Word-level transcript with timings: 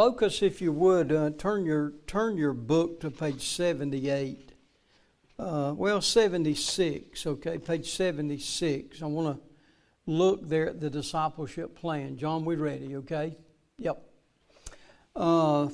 focus, 0.00 0.40
if 0.40 0.62
you 0.62 0.72
would, 0.72 1.12
uh, 1.12 1.28
turn 1.36 1.66
your 1.66 1.92
turn 2.06 2.34
your 2.34 2.54
book 2.54 3.00
to 3.00 3.10
page 3.10 3.46
seventy-eight. 3.46 4.52
Uh, 5.38 5.74
well, 5.76 6.00
seventy-six. 6.00 7.26
Okay, 7.26 7.58
page 7.58 7.90
seventy-six. 7.90 9.02
I 9.02 9.04
want 9.04 9.36
to 9.36 9.42
look 10.06 10.48
there 10.48 10.70
at 10.70 10.80
the 10.80 10.88
discipleship 10.88 11.76
plan. 11.78 12.16
John, 12.16 12.46
we 12.46 12.56
ready? 12.56 12.96
Okay. 12.96 13.36
Yep. 13.76 14.02
Uh, 15.14 15.68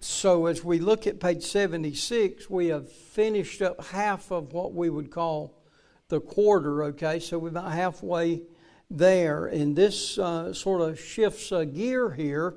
so 0.00 0.46
as 0.46 0.64
we 0.64 0.80
look 0.80 1.06
at 1.06 1.20
page 1.20 1.44
seventy-six, 1.44 2.50
we 2.50 2.66
have 2.66 2.90
finished 2.90 3.62
up 3.62 3.84
half 3.86 4.32
of 4.32 4.52
what 4.52 4.74
we 4.74 4.90
would 4.90 5.12
call 5.12 5.62
the 6.08 6.20
quarter. 6.20 6.82
Okay, 6.82 7.20
so 7.20 7.38
we're 7.38 7.50
about 7.50 7.70
halfway 7.70 8.42
there, 8.90 9.46
and 9.46 9.76
this 9.76 10.18
uh, 10.18 10.52
sort 10.52 10.80
of 10.80 10.98
shifts 10.98 11.52
a 11.52 11.64
gear 11.64 12.10
here 12.10 12.56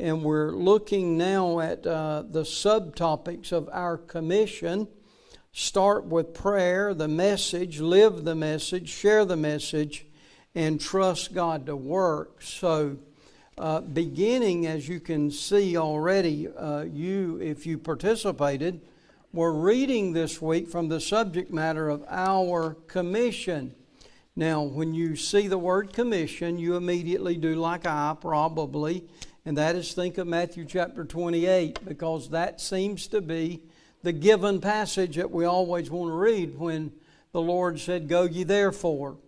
and 0.00 0.24
we're 0.24 0.50
looking 0.50 1.16
now 1.16 1.60
at 1.60 1.86
uh, 1.86 2.24
the 2.28 2.42
subtopics 2.42 3.52
of 3.52 3.68
our 3.72 3.96
commission. 3.96 4.88
Start 5.52 6.04
with 6.06 6.34
prayer, 6.34 6.94
the 6.94 7.06
message, 7.06 7.78
live 7.78 8.24
the 8.24 8.34
message, 8.34 8.88
share 8.88 9.24
the 9.24 9.36
message, 9.36 10.04
and 10.54 10.80
trust 10.80 11.32
God 11.32 11.66
to 11.66 11.76
work. 11.76 12.42
So, 12.42 12.96
uh, 13.56 13.82
beginning, 13.82 14.66
as 14.66 14.88
you 14.88 14.98
can 14.98 15.30
see 15.30 15.76
already, 15.76 16.48
uh, 16.48 16.82
you, 16.82 17.38
if 17.40 17.64
you 17.64 17.78
participated, 17.78 18.80
we're 19.32 19.52
reading 19.52 20.12
this 20.12 20.42
week 20.42 20.68
from 20.68 20.88
the 20.88 21.00
subject 21.00 21.52
matter 21.52 21.88
of 21.88 22.04
our 22.08 22.74
commission. 22.88 23.76
Now, 24.34 24.62
when 24.62 24.92
you 24.92 25.14
see 25.14 25.46
the 25.46 25.58
word 25.58 25.92
commission, 25.92 26.58
you 26.58 26.74
immediately 26.74 27.36
do 27.36 27.54
like 27.54 27.86
I 27.86 28.16
probably 28.20 29.04
and 29.46 29.58
that 29.58 29.76
is 29.76 29.92
think 29.92 30.16
of 30.16 30.26
Matthew 30.26 30.64
chapter 30.64 31.04
28 31.04 31.84
because 31.84 32.30
that 32.30 32.62
seems 32.62 33.06
to 33.08 33.20
be 33.20 33.60
the 34.02 34.12
given 34.12 34.58
passage 34.58 35.16
that 35.16 35.30
we 35.30 35.44
always 35.44 35.90
want 35.90 36.10
to 36.10 36.14
read 36.14 36.58
when 36.58 36.92
the 37.32 37.42
Lord 37.42 37.78
said, 37.78 38.08
Go 38.08 38.22
ye 38.22 38.44
therefore. 38.44 39.18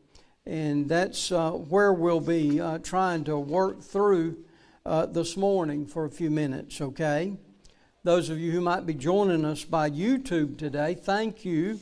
And 0.47 0.89
that's 0.89 1.31
uh, 1.31 1.51
where 1.51 1.93
we'll 1.93 2.21
be 2.21 2.59
uh, 2.59 2.79
trying 2.79 3.25
to 3.25 3.39
work 3.39 3.83
through 3.83 4.39
uh, 4.87 5.05
this 5.05 5.37
morning 5.37 5.85
for 5.85 6.07
a 6.07 6.11
few 6.11 6.31
minutes, 6.31 6.81
okay? 6.81 7.37
Those 8.03 8.31
of 8.31 8.39
you 8.39 8.53
who 8.53 8.63
might 8.63 8.87
be 8.87 8.95
joining 8.95 9.45
us 9.45 9.65
by 9.65 9.91
YouTube 9.91 10.57
today, 10.57 10.95
thank 10.95 11.45
you. 11.45 11.79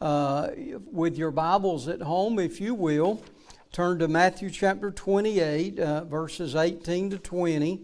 Uh, 0.00 0.50
with 0.90 1.16
your 1.16 1.30
Bibles 1.30 1.88
at 1.88 2.02
home, 2.02 2.38
if 2.38 2.60
you 2.60 2.74
will, 2.74 3.22
turn 3.72 3.98
to 3.98 4.06
Matthew 4.06 4.50
chapter 4.50 4.90
28, 4.90 5.78
uh, 5.78 6.04
verses 6.04 6.54
18 6.54 7.08
to 7.08 7.18
20. 7.18 7.80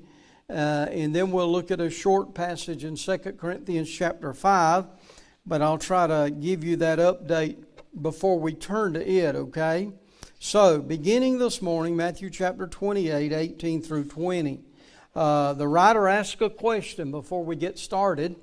Uh, 0.50 0.52
and 0.52 1.16
then 1.16 1.30
we'll 1.30 1.50
look 1.50 1.70
at 1.70 1.80
a 1.80 1.88
short 1.88 2.34
passage 2.34 2.84
in 2.84 2.94
2 2.94 3.16
Corinthians 3.38 3.88
chapter 3.88 4.34
5. 4.34 4.84
But 5.46 5.62
I'll 5.62 5.78
try 5.78 6.06
to 6.06 6.30
give 6.30 6.62
you 6.62 6.76
that 6.76 6.98
update 6.98 7.64
before 8.02 8.38
we 8.38 8.52
turn 8.52 8.92
to 8.94 9.10
it, 9.10 9.34
okay? 9.34 9.90
So, 10.38 10.78
beginning 10.78 11.38
this 11.38 11.62
morning, 11.62 11.96
Matthew 11.96 12.28
chapter 12.28 12.66
28, 12.66 13.32
18 13.32 13.80
through 13.80 14.04
20. 14.04 14.60
Uh, 15.16 15.54
the 15.54 15.66
writer 15.66 16.06
asked 16.06 16.42
a 16.42 16.50
question 16.50 17.10
before 17.10 17.42
we 17.42 17.56
get 17.56 17.78
started. 17.78 18.36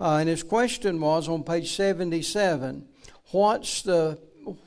Uh, 0.00 0.18
and 0.18 0.28
his 0.28 0.44
question 0.44 1.00
was 1.00 1.28
on 1.28 1.42
page 1.42 1.74
77 1.74 2.86
What's 3.32 3.82
the, 3.82 4.20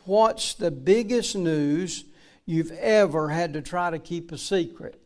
what's 0.04 0.54
the 0.56 0.72
biggest 0.72 1.38
news 1.38 2.04
you've 2.46 2.72
ever 2.72 3.30
had 3.30 3.54
to 3.54 3.62
try 3.62 3.90
to 3.90 4.00
keep 4.00 4.32
a 4.32 4.38
secret? 4.38 5.02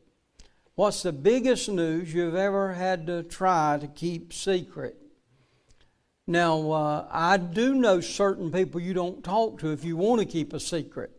What's 0.76 1.04
the 1.04 1.12
biggest 1.12 1.68
news 1.70 2.14
you've 2.14 2.36
ever 2.36 2.73
had 2.73 3.06
to 3.08 3.23
try 3.23 3.78
to 3.81 3.88
keep 3.88 4.31
secret? 4.31 4.96
Now, 6.26 6.72
uh, 6.72 7.08
I 7.12 7.38
do 7.38 7.73
know 7.73 8.02
certain 8.02 8.52
people 8.52 8.80
you 8.80 8.94
don't 8.94 9.23
talk 9.23 9.59
to 9.59 9.72
if 9.72 9.84
you 9.84 9.97
want 9.97 10.19
to 10.22 10.25
keep 10.25 10.53
a 10.53 10.59
secret. 10.59 11.12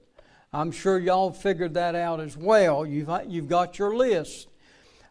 I'm 0.52 0.72
sure 0.72 0.98
y'all 0.98 1.32
figured 1.32 1.74
that 1.74 1.94
out 1.94 2.20
as 2.20 2.36
well. 2.36 2.86
You've, 2.86 3.10
you've 3.26 3.48
got 3.48 3.78
your 3.78 3.94
list. 3.96 4.48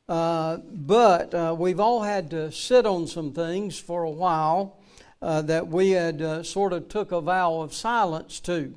Uh, 0.08 0.58
but 0.72 1.34
uh, 1.36 1.56
we've 1.58 1.80
all 1.80 2.02
had 2.02 2.32
to 2.32 2.52
sit 2.52 2.86
on 2.86 3.08
some 3.08 3.32
things 3.32 3.78
for 3.78 4.04
a 4.04 4.10
while 4.10 4.80
uh, 5.22 5.42
that 5.44 5.68
we 5.68 5.92
had 5.92 6.22
uh, 6.22 6.44
sort 6.44 6.74
of 6.74 6.90
took 6.90 7.12
a 7.12 7.22
vow 7.22 7.60
of 7.60 7.74
silence 7.74 8.40
to. 8.40 8.74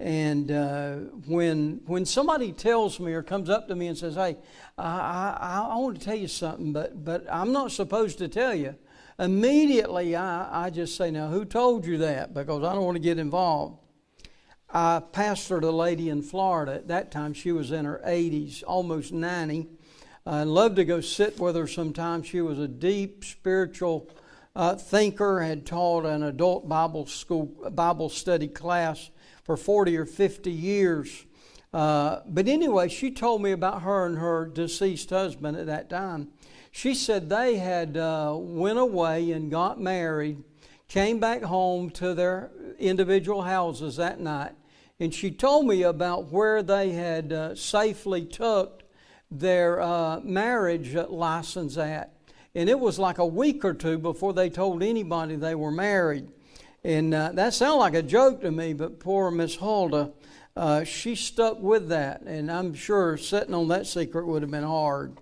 And 0.00 0.50
uh, 0.50 0.94
when 1.26 1.80
when 1.86 2.04
somebody 2.04 2.52
tells 2.52 2.98
me 2.98 3.12
or 3.12 3.22
comes 3.22 3.48
up 3.48 3.68
to 3.68 3.76
me 3.76 3.86
and 3.86 3.96
says, 3.96 4.16
"Hey, 4.16 4.36
I, 4.76 4.88
I, 4.88 5.68
I 5.70 5.76
want 5.76 5.98
to 5.98 6.04
tell 6.04 6.16
you 6.16 6.26
something, 6.26 6.72
but 6.72 7.04
but 7.04 7.24
I'm 7.30 7.52
not 7.52 7.70
supposed 7.70 8.18
to 8.18 8.28
tell 8.28 8.54
you," 8.54 8.74
immediately 9.20 10.16
I, 10.16 10.66
I 10.66 10.70
just 10.70 10.96
say, 10.96 11.12
"Now, 11.12 11.28
who 11.28 11.44
told 11.44 11.86
you 11.86 11.98
that?" 11.98 12.34
Because 12.34 12.64
I 12.64 12.74
don't 12.74 12.84
want 12.84 12.96
to 12.96 13.02
get 13.02 13.18
involved. 13.18 13.78
I 14.68 15.00
pastored 15.12 15.62
a 15.62 15.70
lady 15.70 16.08
in 16.08 16.22
Florida 16.22 16.74
at 16.74 16.88
that 16.88 17.12
time. 17.12 17.32
She 17.32 17.52
was 17.52 17.70
in 17.70 17.84
her 17.84 18.02
80s, 18.04 18.64
almost 18.66 19.12
90. 19.12 19.68
I 20.26 20.42
loved 20.42 20.76
to 20.76 20.84
go 20.84 21.00
sit 21.00 21.38
with 21.38 21.54
her 21.54 21.68
sometimes. 21.68 22.26
She 22.26 22.40
was 22.40 22.58
a 22.58 22.66
deep 22.66 23.24
spiritual 23.24 24.10
uh, 24.56 24.76
thinker, 24.76 25.40
had 25.40 25.66
taught 25.66 26.04
an 26.04 26.22
adult 26.22 26.68
Bible 26.68 27.06
school 27.06 27.46
Bible 27.70 28.08
study 28.08 28.48
class 28.48 29.10
for 29.42 29.56
40 29.56 29.96
or 29.96 30.06
50 30.06 30.50
years. 30.50 31.26
Uh, 31.72 32.20
but 32.26 32.46
anyway, 32.46 32.88
she 32.88 33.10
told 33.10 33.42
me 33.42 33.50
about 33.50 33.82
her 33.82 34.06
and 34.06 34.18
her 34.18 34.46
deceased 34.46 35.10
husband 35.10 35.56
at 35.56 35.66
that 35.66 35.90
time. 35.90 36.28
She 36.70 36.94
said 36.94 37.28
they 37.28 37.56
had 37.56 37.96
uh, 37.96 38.34
went 38.36 38.78
away 38.78 39.32
and 39.32 39.50
got 39.50 39.80
married, 39.80 40.42
came 40.88 41.18
back 41.18 41.42
home 41.42 41.90
to 41.90 42.14
their 42.14 42.50
individual 42.78 43.42
houses 43.42 43.96
that 43.96 44.20
night, 44.20 44.52
and 45.00 45.12
she 45.12 45.30
told 45.30 45.66
me 45.66 45.82
about 45.82 46.30
where 46.30 46.62
they 46.62 46.90
had 46.90 47.32
uh, 47.32 47.54
safely 47.56 48.24
tucked 48.24 48.84
their 49.30 49.80
uh, 49.80 50.20
marriage 50.20 50.94
license 50.94 51.76
at. 51.76 52.13
And 52.54 52.68
it 52.68 52.78
was 52.78 52.98
like 53.00 53.18
a 53.18 53.26
week 53.26 53.64
or 53.64 53.74
two 53.74 53.98
before 53.98 54.32
they 54.32 54.48
told 54.48 54.82
anybody 54.82 55.34
they 55.34 55.56
were 55.56 55.72
married. 55.72 56.28
And 56.84 57.12
uh, 57.12 57.32
that 57.32 57.52
sounded 57.54 57.78
like 57.78 57.94
a 57.94 58.02
joke 58.02 58.42
to 58.42 58.52
me, 58.52 58.74
but 58.74 59.00
poor 59.00 59.30
Miss 59.30 59.56
Hulda, 59.56 60.12
uh, 60.56 60.84
she 60.84 61.16
stuck 61.16 61.60
with 61.60 61.88
that. 61.88 62.20
And 62.22 62.52
I'm 62.52 62.72
sure 62.72 63.16
sitting 63.16 63.54
on 63.54 63.68
that 63.68 63.86
secret 63.88 64.26
would 64.26 64.42
have 64.42 64.52
been 64.52 64.62
hard. 64.62 65.16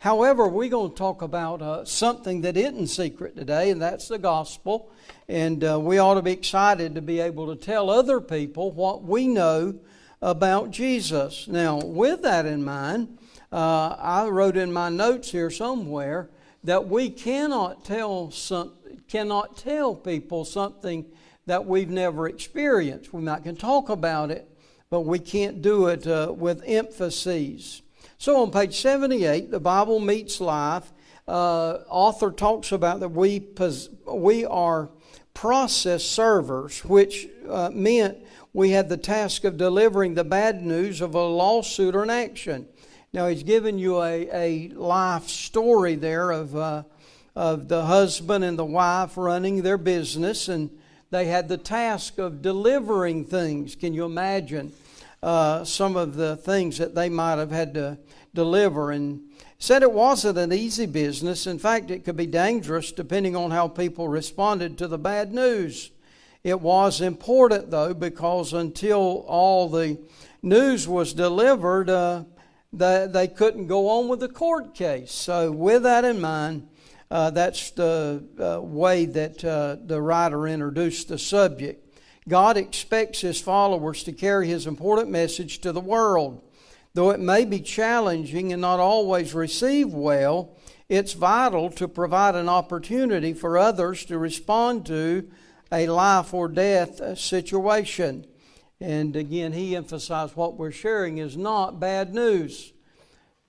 However, 0.00 0.46
we're 0.46 0.68
going 0.68 0.90
to 0.90 0.96
talk 0.96 1.22
about 1.22 1.62
uh, 1.62 1.84
something 1.86 2.42
that 2.42 2.58
isn't 2.58 2.88
secret 2.88 3.34
today, 3.34 3.70
and 3.70 3.80
that's 3.80 4.08
the 4.08 4.18
gospel. 4.18 4.90
And 5.28 5.64
uh, 5.64 5.80
we 5.80 5.96
ought 5.96 6.14
to 6.14 6.22
be 6.22 6.32
excited 6.32 6.94
to 6.94 7.02
be 7.02 7.20
able 7.20 7.46
to 7.46 7.56
tell 7.56 7.88
other 7.88 8.20
people 8.20 8.70
what 8.70 9.02
we 9.02 9.26
know 9.26 9.78
about 10.20 10.72
Jesus. 10.72 11.48
Now, 11.48 11.78
with 11.78 12.20
that 12.22 12.44
in 12.44 12.62
mind, 12.62 13.16
uh, 13.50 13.96
I 13.98 14.26
wrote 14.28 14.58
in 14.58 14.72
my 14.72 14.90
notes 14.90 15.30
here 15.30 15.50
somewhere 15.50 16.28
that 16.66 16.88
we 16.88 17.08
cannot 17.08 17.84
tell 17.84 18.30
some, 18.32 18.72
cannot 19.08 19.56
tell 19.56 19.94
people 19.94 20.44
something 20.44 21.06
that 21.46 21.64
we've 21.64 21.90
never 21.90 22.28
experienced. 22.28 23.12
We 23.12 23.22
might 23.22 23.44
can 23.44 23.54
talk 23.54 23.88
about 23.88 24.32
it, 24.32 24.50
but 24.90 25.02
we 25.02 25.20
can't 25.20 25.62
do 25.62 25.86
it 25.86 26.08
uh, 26.08 26.34
with 26.36 26.64
emphases. 26.66 27.82
So 28.18 28.42
on 28.42 28.50
page 28.50 28.80
78, 28.80 29.52
the 29.52 29.60
Bible 29.60 30.00
meets 30.00 30.40
life. 30.40 30.92
Uh, 31.28 31.78
author 31.88 32.32
talks 32.32 32.72
about 32.72 32.98
that 32.98 33.10
we 33.10 33.38
pos- 33.38 33.88
we 34.04 34.44
are 34.44 34.90
process 35.34 36.02
servers, 36.02 36.84
which 36.84 37.28
uh, 37.48 37.70
meant 37.72 38.18
we 38.52 38.70
had 38.70 38.88
the 38.88 38.96
task 38.96 39.44
of 39.44 39.56
delivering 39.56 40.14
the 40.14 40.24
bad 40.24 40.64
news 40.64 41.00
of 41.00 41.14
a 41.14 41.22
lawsuit 41.22 41.94
or 41.94 42.02
an 42.02 42.10
action. 42.10 42.66
Now 43.16 43.28
he's 43.28 43.44
given 43.44 43.78
you 43.78 44.02
a, 44.02 44.28
a 44.30 44.68
life 44.74 45.30
story 45.30 45.94
there 45.94 46.30
of 46.30 46.54
uh, 46.54 46.82
of 47.34 47.66
the 47.66 47.86
husband 47.86 48.44
and 48.44 48.58
the 48.58 48.64
wife 48.66 49.16
running 49.16 49.62
their 49.62 49.78
business, 49.78 50.48
and 50.48 50.68
they 51.10 51.24
had 51.24 51.48
the 51.48 51.56
task 51.56 52.18
of 52.18 52.42
delivering 52.42 53.24
things. 53.24 53.74
Can 53.74 53.94
you 53.94 54.04
imagine 54.04 54.70
uh, 55.22 55.64
some 55.64 55.96
of 55.96 56.16
the 56.16 56.36
things 56.36 56.76
that 56.76 56.94
they 56.94 57.08
might 57.08 57.38
have 57.38 57.50
had 57.50 57.72
to 57.72 57.96
deliver? 58.34 58.90
And 58.90 59.22
said 59.58 59.82
it 59.82 59.92
wasn't 59.92 60.36
an 60.36 60.52
easy 60.52 60.84
business. 60.84 61.46
In 61.46 61.58
fact, 61.58 61.90
it 61.90 62.04
could 62.04 62.18
be 62.18 62.26
dangerous 62.26 62.92
depending 62.92 63.34
on 63.34 63.50
how 63.50 63.66
people 63.66 64.08
responded 64.08 64.76
to 64.76 64.88
the 64.88 64.98
bad 64.98 65.32
news. 65.32 65.90
It 66.44 66.60
was 66.60 67.00
important, 67.00 67.70
though, 67.70 67.94
because 67.94 68.52
until 68.52 69.24
all 69.26 69.70
the 69.70 69.96
news 70.42 70.86
was 70.86 71.14
delivered, 71.14 71.88
uh, 71.88 72.24
they, 72.78 73.06
they 73.10 73.28
couldn't 73.28 73.66
go 73.66 73.88
on 73.88 74.08
with 74.08 74.20
the 74.20 74.28
court 74.28 74.74
case. 74.74 75.12
So, 75.12 75.50
with 75.50 75.82
that 75.84 76.04
in 76.04 76.20
mind, 76.20 76.68
uh, 77.10 77.30
that's 77.30 77.70
the 77.70 78.24
uh, 78.38 78.60
way 78.60 79.06
that 79.06 79.44
uh, 79.44 79.76
the 79.84 80.00
writer 80.00 80.46
introduced 80.46 81.08
the 81.08 81.18
subject. 81.18 81.82
God 82.28 82.56
expects 82.56 83.20
his 83.20 83.40
followers 83.40 84.02
to 84.04 84.12
carry 84.12 84.48
his 84.48 84.66
important 84.66 85.10
message 85.10 85.60
to 85.60 85.72
the 85.72 85.80
world. 85.80 86.42
Though 86.94 87.10
it 87.10 87.20
may 87.20 87.44
be 87.44 87.60
challenging 87.60 88.52
and 88.52 88.62
not 88.62 88.80
always 88.80 89.34
received 89.34 89.92
well, 89.92 90.56
it's 90.88 91.12
vital 91.12 91.70
to 91.70 91.86
provide 91.86 92.34
an 92.34 92.48
opportunity 92.48 93.32
for 93.32 93.58
others 93.58 94.04
to 94.06 94.18
respond 94.18 94.86
to 94.86 95.30
a 95.70 95.86
life 95.88 96.32
or 96.32 96.48
death 96.48 97.18
situation. 97.18 98.26
And 98.80 99.16
again, 99.16 99.52
he 99.52 99.74
emphasized 99.74 100.36
what 100.36 100.58
we're 100.58 100.70
sharing 100.70 101.18
is 101.18 101.36
not 101.36 101.80
bad 101.80 102.14
news. 102.14 102.72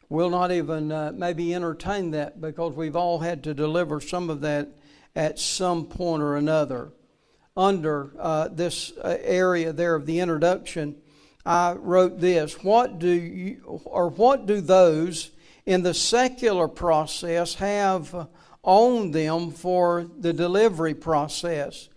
We'll 0.09 0.29
not 0.29 0.51
even 0.51 0.91
uh, 0.91 1.11
maybe 1.13 1.53
entertain 1.53 2.11
that 2.11 2.39
because 2.39 2.73
we've 2.73 2.95
all 2.95 3.19
had 3.19 3.43
to 3.43 3.53
deliver 3.53 3.99
some 3.99 4.29
of 4.29 4.39
that 4.41 4.69
at 5.15 5.37
some 5.37 5.85
point 5.85 6.23
or 6.23 6.37
another. 6.37 6.93
Under 7.57 8.11
uh, 8.19 8.47
this 8.49 8.93
uh, 9.03 9.17
area 9.21 9.73
there 9.73 9.95
of 9.95 10.05
the 10.05 10.19
introduction, 10.19 10.95
I 11.45 11.73
wrote 11.73 12.19
this: 12.19 12.63
What 12.63 12.99
do 12.99 13.09
you, 13.09 13.81
or 13.83 14.09
what 14.09 14.45
do 14.45 14.61
those 14.61 15.31
in 15.65 15.81
the 15.81 15.93
secular 15.93 16.67
process 16.67 17.55
have 17.55 18.27
on 18.61 19.11
them 19.11 19.51
for 19.51 20.07
the 20.19 20.33
delivery 20.33 20.93
process? 20.93 21.89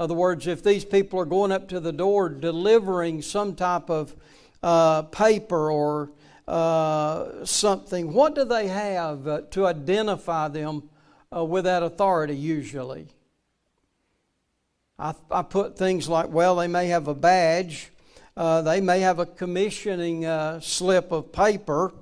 Other 0.00 0.14
words, 0.14 0.46
if 0.46 0.62
these 0.62 0.84
people 0.84 1.18
are 1.18 1.24
going 1.24 1.50
up 1.50 1.68
to 1.70 1.80
the 1.80 1.90
door 1.90 2.28
delivering 2.28 3.20
some 3.20 3.56
type 3.56 3.90
of 3.90 4.14
uh, 4.62 5.02
paper 5.02 5.72
or 5.72 6.12
uh, 6.46 7.44
something, 7.44 8.12
what 8.12 8.36
do 8.36 8.44
they 8.44 8.68
have 8.68 9.26
uh, 9.26 9.40
to 9.50 9.66
identify 9.66 10.46
them 10.46 10.88
uh, 11.36 11.44
with 11.44 11.64
that 11.64 11.82
authority 11.82 12.36
usually? 12.36 13.08
I, 15.00 15.14
I, 15.32 15.42
put 15.42 15.76
things 15.76 16.08
like, 16.08 16.28
well, 16.28 16.54
they 16.54 16.68
may 16.68 16.86
have 16.86 17.08
a 17.08 17.14
badge, 17.14 17.90
uh, 18.36 18.62
they 18.62 18.80
may 18.80 19.00
have 19.00 19.18
a 19.18 19.26
commissioning 19.26 20.26
uh, 20.26 20.60
slip 20.60 21.10
of 21.10 21.32
paper, 21.32 21.92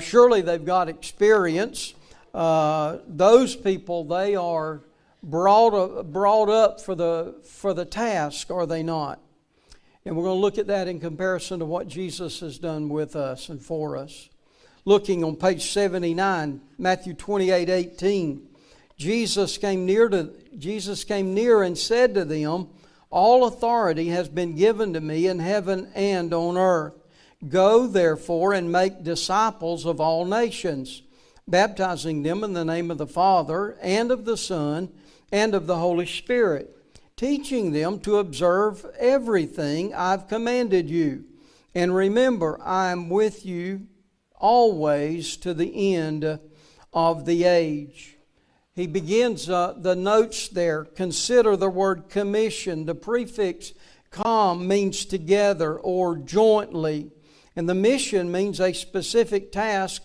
surely 0.00 0.40
they've 0.40 0.64
got 0.64 0.88
experience. 0.88 1.92
those 2.32 3.56
people, 3.56 4.04
they 4.04 4.36
are 4.36 4.80
brought, 5.22 5.74
uh, 5.74 6.02
brought 6.02 6.48
up 6.48 6.80
for 6.80 6.94
the, 6.94 7.40
for 7.44 7.74
the 7.74 7.84
task, 7.84 8.50
are 8.50 8.66
they 8.66 8.82
not? 8.82 9.20
And 10.04 10.16
we're 10.16 10.24
going 10.24 10.36
to 10.36 10.40
look 10.40 10.58
at 10.58 10.68
that 10.68 10.88
in 10.88 10.98
comparison 10.98 11.58
to 11.58 11.66
what 11.66 11.88
Jesus 11.88 12.40
has 12.40 12.58
done 12.58 12.88
with 12.88 13.16
us 13.16 13.48
and 13.48 13.60
for 13.60 13.96
us. 13.96 14.28
Looking 14.86 15.22
on 15.22 15.36
page 15.36 15.70
79, 15.70 16.60
Matthew 16.78 17.12
28 17.12 17.68
18, 17.68 18.48
Jesus 18.96 19.58
came 19.58 19.84
near 19.84 20.08
to 20.08 20.32
Jesus 20.56 21.04
came 21.04 21.34
near 21.34 21.62
and 21.62 21.76
said 21.76 22.14
to 22.14 22.24
them, 22.24 22.68
All 23.10 23.44
authority 23.44 24.08
has 24.08 24.28
been 24.28 24.56
given 24.56 24.94
to 24.94 25.00
me 25.00 25.26
in 25.26 25.38
heaven 25.38 25.90
and 25.94 26.32
on 26.32 26.56
earth. 26.56 26.94
Go 27.46 27.86
therefore 27.86 28.54
and 28.54 28.72
make 28.72 29.02
disciples 29.02 29.84
of 29.84 30.00
all 30.00 30.24
nations, 30.24 31.02
baptizing 31.46 32.22
them 32.22 32.42
in 32.42 32.54
the 32.54 32.64
name 32.64 32.90
of 32.90 32.98
the 32.98 33.06
Father 33.06 33.76
and 33.82 34.10
of 34.10 34.24
the 34.24 34.36
Son 34.36 34.90
and 35.32 35.54
of 35.54 35.66
the 35.66 35.78
Holy 35.78 36.06
Spirit 36.06 36.76
teaching 37.20 37.72
them 37.72 38.00
to 38.00 38.16
observe 38.16 38.86
everything 38.98 39.94
I've 39.94 40.26
commanded 40.26 40.88
you. 40.88 41.26
And 41.74 41.94
remember, 41.94 42.58
I 42.62 42.92
am 42.92 43.10
with 43.10 43.44
you 43.44 43.88
always 44.36 45.36
to 45.36 45.52
the 45.52 45.94
end 45.94 46.40
of 46.94 47.26
the 47.26 47.44
age. 47.44 48.16
He 48.74 48.86
begins 48.86 49.50
uh, 49.50 49.74
the 49.76 49.94
notes 49.94 50.48
there. 50.48 50.86
Consider 50.86 51.58
the 51.58 51.68
word 51.68 52.08
commission. 52.08 52.86
The 52.86 52.94
prefix 52.94 53.74
com 54.10 54.66
means 54.66 55.04
together 55.04 55.78
or 55.78 56.16
jointly. 56.16 57.10
And 57.54 57.68
the 57.68 57.74
mission 57.74 58.32
means 58.32 58.60
a 58.60 58.72
specific 58.72 59.52
task 59.52 60.02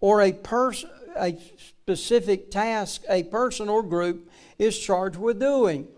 or 0.00 0.20
a 0.20 0.32
person 0.32 0.90
a 1.16 1.36
specific 1.56 2.50
task 2.50 3.02
a 3.08 3.22
person 3.24 3.68
or 3.68 3.82
group 3.82 4.27
is 4.58 4.78
charged 4.78 5.16
with 5.16 5.38
doing. 5.38 5.88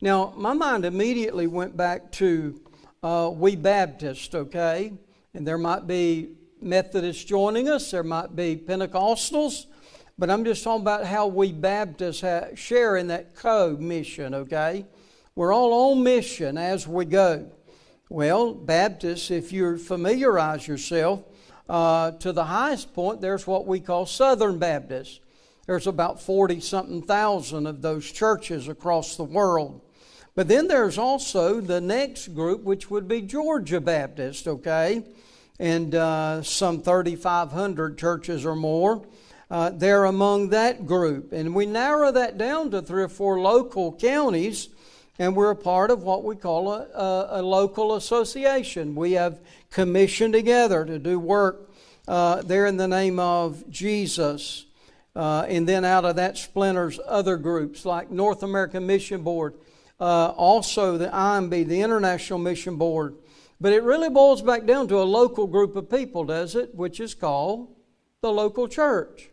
Now, 0.00 0.32
my 0.36 0.52
mind 0.52 0.84
immediately 0.84 1.46
went 1.46 1.76
back 1.76 2.12
to 2.12 2.60
uh, 3.02 3.30
we 3.32 3.56
Baptists, 3.56 4.34
okay? 4.34 4.92
And 5.34 5.46
there 5.46 5.58
might 5.58 5.86
be 5.86 6.30
Methodists 6.60 7.24
joining 7.24 7.68
us, 7.68 7.90
there 7.90 8.02
might 8.02 8.34
be 8.34 8.56
Pentecostals, 8.56 9.66
but 10.18 10.30
I'm 10.30 10.44
just 10.44 10.64
talking 10.64 10.82
about 10.82 11.04
how 11.04 11.26
we 11.26 11.52
Baptists 11.52 12.24
share 12.54 12.96
in 12.96 13.08
that 13.08 13.34
co 13.34 13.76
mission, 13.78 14.34
okay? 14.34 14.86
We're 15.34 15.52
all 15.52 15.92
on 15.92 16.02
mission 16.02 16.56
as 16.56 16.88
we 16.88 17.04
go. 17.04 17.50
Well, 18.08 18.54
Baptists, 18.54 19.30
if 19.30 19.52
you 19.52 19.76
familiarize 19.76 20.66
yourself 20.66 21.24
uh, 21.68 22.12
to 22.12 22.32
the 22.32 22.44
highest 22.44 22.94
point, 22.94 23.20
there's 23.20 23.46
what 23.46 23.66
we 23.66 23.80
call 23.80 24.06
Southern 24.06 24.58
Baptists. 24.58 25.20
There's 25.66 25.86
about 25.86 26.20
40 26.20 26.60
something 26.60 27.02
thousand 27.02 27.66
of 27.66 27.82
those 27.82 28.10
churches 28.10 28.68
across 28.68 29.16
the 29.16 29.24
world. 29.24 29.80
But 30.36 30.48
then 30.48 30.68
there's 30.68 30.98
also 30.98 31.60
the 31.60 31.80
next 31.80 32.28
group, 32.28 32.62
which 32.62 32.90
would 32.90 33.08
be 33.08 33.22
Georgia 33.22 33.80
Baptist, 33.80 34.46
okay? 34.46 35.02
And 35.58 35.94
uh, 35.94 36.42
some 36.42 36.82
3,500 36.82 37.98
churches 37.98 38.44
or 38.44 38.54
more. 38.54 39.06
Uh, 39.50 39.70
they're 39.70 40.04
among 40.04 40.50
that 40.50 40.86
group. 40.86 41.32
And 41.32 41.54
we 41.54 41.66
narrow 41.66 42.12
that 42.12 42.36
down 42.36 42.70
to 42.72 42.82
three 42.82 43.02
or 43.02 43.08
four 43.08 43.40
local 43.40 43.92
counties, 43.92 44.68
and 45.18 45.34
we're 45.34 45.50
a 45.50 45.56
part 45.56 45.90
of 45.90 46.02
what 46.02 46.24
we 46.24 46.36
call 46.36 46.70
a, 46.72 46.82
a, 46.82 47.40
a 47.40 47.42
local 47.42 47.94
association. 47.94 48.94
We 48.94 49.12
have 49.12 49.40
commissioned 49.70 50.34
together 50.34 50.84
to 50.84 50.98
do 50.98 51.18
work 51.18 51.70
uh, 52.06 52.42
there 52.42 52.66
in 52.66 52.76
the 52.76 52.88
name 52.88 53.18
of 53.18 53.68
Jesus. 53.70 54.66
Uh, 55.16 55.46
and 55.48 55.66
then 55.66 55.82
out 55.82 56.04
of 56.04 56.16
that 56.16 56.36
splinters 56.36 57.00
other 57.06 57.38
groups 57.38 57.86
like 57.86 58.10
North 58.10 58.42
American 58.42 58.86
Mission 58.86 59.22
Board 59.22 59.54
uh, 59.98 60.28
also 60.36 60.98
the 60.98 61.08
IMB, 61.08 61.66
the 61.66 61.80
International 61.80 62.38
Mission 62.38 62.76
Board. 62.76 63.16
But 63.60 63.72
it 63.72 63.82
really 63.82 64.10
boils 64.10 64.42
back 64.42 64.66
down 64.66 64.88
to 64.88 64.96
a 64.96 65.04
local 65.04 65.46
group 65.46 65.76
of 65.76 65.90
people, 65.90 66.24
does 66.24 66.54
it? 66.54 66.74
Which 66.74 67.00
is 67.00 67.14
called 67.14 67.74
the 68.20 68.30
local 68.30 68.68
church. 68.68 69.30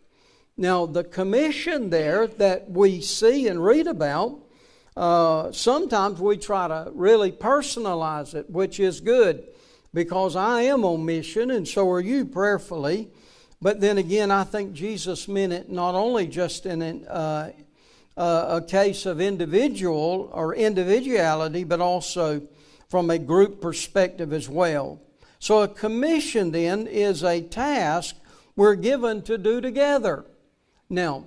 Now, 0.56 0.86
the 0.86 1.04
commission 1.04 1.90
there 1.90 2.26
that 2.26 2.70
we 2.70 3.00
see 3.00 3.48
and 3.48 3.62
read 3.62 3.86
about, 3.86 4.38
uh, 4.96 5.52
sometimes 5.52 6.20
we 6.20 6.36
try 6.38 6.68
to 6.68 6.90
really 6.94 7.32
personalize 7.32 8.34
it, 8.34 8.48
which 8.48 8.80
is 8.80 9.00
good 9.00 9.46
because 9.92 10.36
I 10.36 10.62
am 10.62 10.84
on 10.84 11.04
mission 11.04 11.50
and 11.50 11.66
so 11.68 11.90
are 11.90 12.00
you 12.00 12.24
prayerfully. 12.24 13.10
But 13.60 13.80
then 13.80 13.98
again, 13.98 14.30
I 14.30 14.44
think 14.44 14.72
Jesus 14.74 15.28
meant 15.28 15.52
it 15.52 15.70
not 15.70 15.94
only 15.94 16.26
just 16.26 16.66
in 16.66 16.82
an, 16.82 17.06
uh, 17.06 17.52
uh, 18.16 18.60
a 18.62 18.66
case 18.66 19.06
of 19.06 19.20
individual 19.20 20.30
or 20.32 20.54
individuality, 20.54 21.64
but 21.64 21.80
also 21.80 22.42
from 22.88 23.10
a 23.10 23.18
group 23.18 23.60
perspective 23.60 24.32
as 24.32 24.48
well. 24.48 25.00
So, 25.38 25.62
a 25.62 25.68
commission 25.68 26.52
then 26.52 26.86
is 26.86 27.22
a 27.24 27.42
task 27.42 28.16
we're 28.56 28.76
given 28.76 29.22
to 29.22 29.36
do 29.36 29.60
together. 29.60 30.24
Now, 30.88 31.24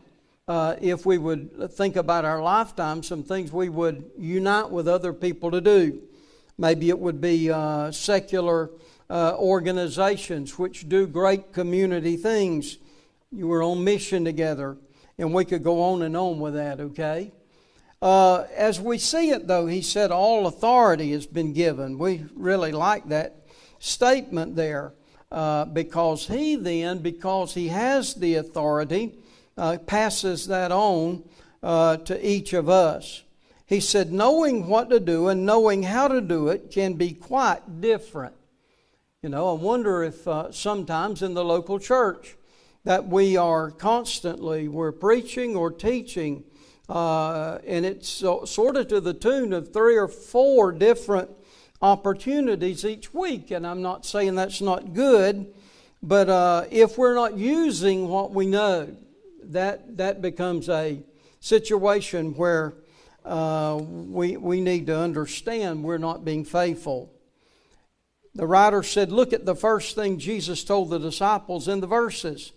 uh, 0.47 0.75
if 0.79 1.05
we 1.05 1.17
would 1.17 1.71
think 1.73 1.97
about 1.97 2.23
our 2.23 2.41
lifetime, 2.41 3.03
some 3.03 3.21
things 3.21 3.51
we 3.51 3.67
would 3.67 4.09
unite 4.17 4.69
with 4.69 4.87
other 4.87 5.11
people 5.11 5.51
to 5.51 5.59
do. 5.59 6.01
Maybe 6.57 6.89
it 6.89 6.97
would 6.97 7.19
be 7.19 7.51
uh, 7.51 7.91
secular 7.91 8.71
uh, 9.09 9.35
organizations 9.37 10.57
which 10.57 10.89
do 10.89 11.07
great 11.07 11.53
community 11.53 12.17
things. 12.17 12.77
You 13.31 13.47
were 13.47 13.63
on 13.63 13.83
mission 13.83 14.25
together 14.25 14.77
and 15.17 15.33
we 15.33 15.45
could 15.45 15.63
go 15.63 15.81
on 15.81 16.01
and 16.01 16.15
on 16.15 16.39
with 16.39 16.53
that, 16.53 16.79
okay? 16.79 17.31
Uh, 18.01 18.45
as 18.55 18.79
we 18.79 18.97
see 18.97 19.31
it, 19.31 19.47
though, 19.47 19.65
he 19.65 19.81
said 19.81 20.11
all 20.11 20.45
authority 20.45 21.11
has 21.11 21.25
been 21.25 21.53
given. 21.53 21.97
We 21.97 22.25
really 22.35 22.71
like 22.71 23.09
that 23.09 23.47
statement 23.79 24.55
there 24.55 24.93
uh, 25.31 25.65
because 25.65 26.27
he 26.27 26.55
then, 26.55 26.99
because 26.99 27.53
he 27.53 27.69
has 27.69 28.13
the 28.13 28.35
authority, 28.35 29.15
uh, 29.57 29.77
passes 29.79 30.47
that 30.47 30.71
on 30.71 31.23
uh, 31.63 31.97
to 31.97 32.27
each 32.27 32.53
of 32.53 32.69
us. 32.69 33.23
He 33.65 33.79
said, 33.79 34.13
knowing 34.13 34.67
what 34.67 34.89
to 34.91 34.99
do 34.99 35.27
and 35.27 35.45
knowing 35.45 35.83
how 35.83 36.07
to 36.07 36.21
do 36.21 36.49
it 36.49 36.71
can 36.71 36.93
be 36.93 37.11
quite 37.11 37.81
different. 37.81 38.36
You 39.23 39.29
know, 39.29 39.49
I 39.49 39.59
wonder 39.59 40.03
if 40.03 40.27
uh, 40.27 40.51
sometimes 40.51 41.23
in 41.23 41.33
the 41.33 41.43
local 41.43 41.79
church, 41.79 42.37
that 42.83 43.07
we 43.07 43.35
are 43.35 43.71
constantly 43.71 44.67
we're 44.67 44.91
preaching 44.91 45.55
or 45.55 45.71
teaching 45.71 46.43
uh, 46.87 47.57
and 47.65 47.83
it's 47.83 48.07
so, 48.07 48.45
sort 48.45 48.77
of 48.77 48.89
to 48.89 49.01
the 49.01 49.15
tune 49.15 49.53
of 49.53 49.73
three 49.73 49.97
or 49.97 50.07
four 50.07 50.71
different 50.71 51.31
opportunities 51.81 52.85
each 52.85 53.11
week. 53.11 53.49
And 53.49 53.65
i'm 53.65 53.81
not 53.81 54.05
saying 54.05 54.35
that's 54.35 54.61
not 54.61 54.93
good 54.93 55.51
but 56.03 56.29
uh, 56.29 56.65
if 56.69 56.95
we're 56.99 57.15
not 57.15 57.35
using 57.35 58.09
what 58.09 58.31
we 58.33 58.45
know 58.45 58.95
that 59.45 59.97
that 59.97 60.21
becomes 60.21 60.69
a 60.69 61.01
situation 61.39 62.35
where 62.35 62.75
uh, 63.25 63.79
we, 63.81 64.37
we 64.37 64.61
need 64.61 64.85
to 64.85 64.95
understand 64.95 65.83
we're 65.83 65.97
not 65.97 66.23
being 66.23 66.45
faithful 66.45 67.16
The 68.37 68.45
writer 68.45 68.83
said, 68.83 69.11
Look 69.11 69.33
at 69.33 69.45
the 69.45 69.55
first 69.55 69.95
thing 69.95 70.19
Jesus 70.19 70.63
told 70.63 70.91
the 70.91 70.99
disciples 70.99 71.67
in 71.67 71.79
the 71.79 71.87
verses. 71.87 72.51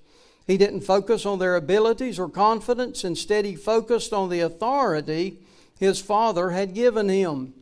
He 0.47 0.59
didn't 0.59 0.83
focus 0.83 1.25
on 1.25 1.39
their 1.39 1.57
abilities 1.57 2.19
or 2.19 2.29
confidence. 2.29 3.03
Instead, 3.03 3.47
he 3.47 3.57
focused 3.57 4.13
on 4.13 4.29
the 4.29 4.41
authority 4.41 5.39
his 5.79 5.99
Father 5.99 6.51
had 6.51 6.75
given 6.75 7.09
him. 7.09 7.55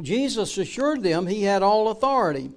Jesus 0.00 0.58
assured 0.58 1.04
them 1.04 1.28
he 1.28 1.44
had 1.44 1.62
all 1.62 1.88
authority 1.88 2.50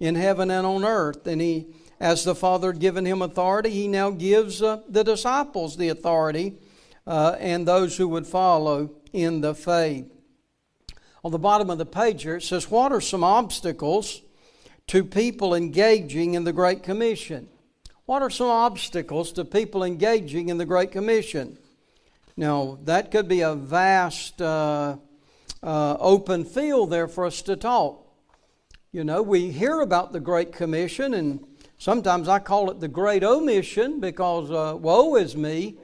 in 0.00 0.14
heaven 0.14 0.50
and 0.50 0.66
on 0.66 0.82
earth. 0.82 1.26
And 1.26 1.42
he, 1.42 1.66
as 2.00 2.24
the 2.24 2.34
Father 2.34 2.72
had 2.72 2.80
given 2.80 3.04
him 3.04 3.20
authority, 3.20 3.68
he 3.68 3.86
now 3.86 4.08
gives 4.10 4.62
uh, 4.62 4.80
the 4.88 5.04
disciples 5.04 5.76
the 5.76 5.90
authority 5.90 6.54
uh, 7.06 7.36
and 7.38 7.68
those 7.68 7.98
who 7.98 8.08
would 8.08 8.26
follow 8.26 8.92
in 9.12 9.42
the 9.42 9.54
faith. 9.54 10.15
On 11.26 11.32
the 11.32 11.40
bottom 11.40 11.70
of 11.70 11.78
the 11.78 11.84
page 11.84 12.22
here, 12.22 12.36
it 12.36 12.44
says, 12.44 12.70
What 12.70 12.92
are 12.92 13.00
some 13.00 13.24
obstacles 13.24 14.22
to 14.86 15.02
people 15.02 15.56
engaging 15.56 16.34
in 16.34 16.44
the 16.44 16.52
Great 16.52 16.84
Commission? 16.84 17.48
What 18.04 18.22
are 18.22 18.30
some 18.30 18.46
obstacles 18.46 19.32
to 19.32 19.44
people 19.44 19.82
engaging 19.82 20.50
in 20.50 20.56
the 20.56 20.64
Great 20.64 20.92
Commission? 20.92 21.58
Now, 22.36 22.78
that 22.84 23.10
could 23.10 23.26
be 23.26 23.40
a 23.40 23.56
vast 23.56 24.40
uh, 24.40 24.98
uh, 25.64 25.96
open 25.98 26.44
field 26.44 26.90
there 26.90 27.08
for 27.08 27.26
us 27.26 27.42
to 27.42 27.56
talk. 27.56 28.06
You 28.92 29.02
know, 29.02 29.20
we 29.20 29.50
hear 29.50 29.80
about 29.80 30.12
the 30.12 30.20
Great 30.20 30.52
Commission, 30.52 31.12
and 31.12 31.44
sometimes 31.76 32.28
I 32.28 32.38
call 32.38 32.70
it 32.70 32.78
the 32.78 32.86
Great 32.86 33.24
Omission 33.24 33.98
because 33.98 34.48
uh, 34.52 34.76
woe 34.76 35.16
is 35.16 35.36
me. 35.36 35.74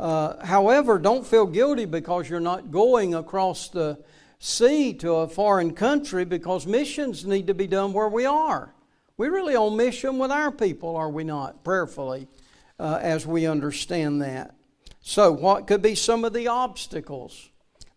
Uh, 0.00 0.42
however, 0.42 0.98
don't 0.98 1.26
feel 1.26 1.44
guilty 1.44 1.84
because 1.84 2.30
you're 2.30 2.40
not 2.40 2.70
going 2.70 3.14
across 3.14 3.68
the 3.68 3.98
sea 4.38 4.92
to 4.94 5.14
a 5.14 5.28
foreign 5.28 5.72
country 5.74 6.24
because 6.24 6.66
missions 6.66 7.24
need 7.24 7.46
to 7.46 7.54
be 7.54 7.66
done 7.66 7.92
where 7.92 8.08
we 8.08 8.26
are. 8.26 8.74
We're 9.16 9.32
really 9.32 9.56
on 9.56 9.76
mission 9.76 10.18
with 10.18 10.30
our 10.30 10.50
people, 10.50 10.96
are 10.96 11.08
we 11.08 11.24
not? 11.24 11.64
Prayerfully, 11.64 12.28
uh, 12.78 12.98
as 13.00 13.26
we 13.26 13.46
understand 13.46 14.20
that. 14.22 14.54
So, 15.00 15.32
what 15.32 15.66
could 15.66 15.82
be 15.82 15.94
some 15.94 16.24
of 16.24 16.32
the 16.32 16.48
obstacles? 16.48 17.50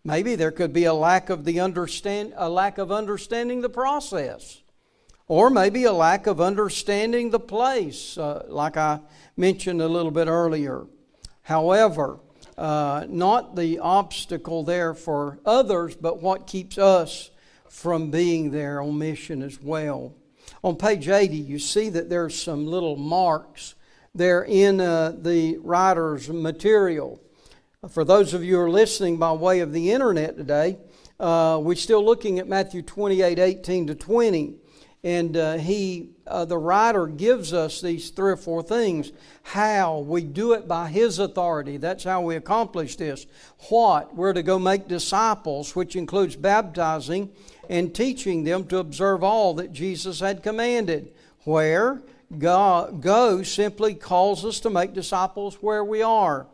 Maybe 0.03 0.35
there 0.35 0.51
could 0.51 0.71
be 0.71 0.85
a 0.85 0.93
lack 0.93 1.29
of 1.29 1.43
the 1.43 1.59
understand 1.59 2.33
a 2.37 2.49
lack 2.49 2.77
of 2.77 2.91
understanding 2.91 3.61
the 3.61 3.69
process, 3.69 4.61
or 5.27 5.49
maybe 5.49 5.83
a 5.83 5.91
lack 5.91 6.25
of 6.25 6.39
understanding 6.39 7.31
the 7.31 7.39
place, 7.39 8.17
uh, 8.17 8.45
like 8.47 8.77
I 8.77 9.01
mentioned 9.35 9.81
a 9.81 9.87
little 9.87 10.11
bit 10.11 10.27
earlier. 10.27 10.85
However, 11.41 12.19
uh, 12.59 13.05
not 13.07 13.55
the 13.55 13.79
obstacle 13.79 14.63
there 14.63 14.93
for 14.93 15.39
others, 15.45 15.95
but 15.95 16.21
what 16.21 16.45
keeps 16.45 16.77
us 16.77 17.31
from 17.69 18.11
being 18.11 18.51
there 18.51 18.81
on 18.81 18.97
mission 18.97 19.41
as 19.41 19.61
well. 19.61 20.13
On 20.61 20.75
page 20.75 21.07
80, 21.07 21.37
you 21.37 21.57
see 21.57 21.87
that 21.89 22.09
there's 22.09 22.39
some 22.39 22.67
little 22.67 22.97
marks 22.97 23.75
there 24.13 24.43
in 24.43 24.81
uh, 24.81 25.13
the 25.17 25.57
writer's 25.59 26.27
material. 26.27 27.21
For 27.89 28.03
those 28.03 28.33
of 28.33 28.43
you 28.43 28.55
who 28.55 28.61
are 28.61 28.69
listening 28.69 29.15
by 29.15 29.31
way 29.31 29.61
of 29.61 29.71
the 29.71 29.91
internet 29.91 30.35
today, 30.35 30.79
uh, 31.17 31.59
we're 31.61 31.75
still 31.75 32.03
looking 32.03 32.39
at 32.39 32.49
Matthew 32.49 32.81
28 32.81 33.39
18 33.39 33.87
to 33.87 33.95
20. 33.95 34.55
And 35.03 35.37
uh, 35.37 35.57
he, 35.57 36.09
uh, 36.27 36.43
the 36.45 36.57
writer 36.57 37.07
gives 37.07 37.53
us 37.53 37.79
these 37.79 38.09
three 38.09 38.31
or 38.31 38.37
four 38.37 38.61
things. 38.61 39.11
How 39.43 39.99
we 39.99 40.23
do 40.23 40.53
it 40.53 40.67
by 40.67 40.89
his 40.89 41.19
authority. 41.19 41.77
That's 41.77 42.03
how 42.03 42.21
we 42.21 42.35
accomplish 42.35 42.97
this. 42.97 43.25
What 43.69 44.15
we're 44.15 44.33
to 44.33 44.43
go 44.43 44.59
make 44.59 44.87
disciples, 44.87 45.75
which 45.75 45.95
includes 45.95 46.35
baptizing 46.35 47.31
and 47.69 47.95
teaching 47.95 48.43
them 48.43 48.65
to 48.67 48.77
observe 48.77 49.23
all 49.23 49.53
that 49.55 49.71
Jesus 49.71 50.19
had 50.19 50.43
commanded. 50.43 51.13
Where 51.45 52.01
God, 52.37 53.01
go 53.01 53.41
simply 53.43 53.95
calls 53.95 54.43
us 54.43 54.59
to 54.61 54.69
make 54.69 54.93
disciples 54.93 55.55
where 55.61 55.83
we 55.83 56.01
are 56.01 56.47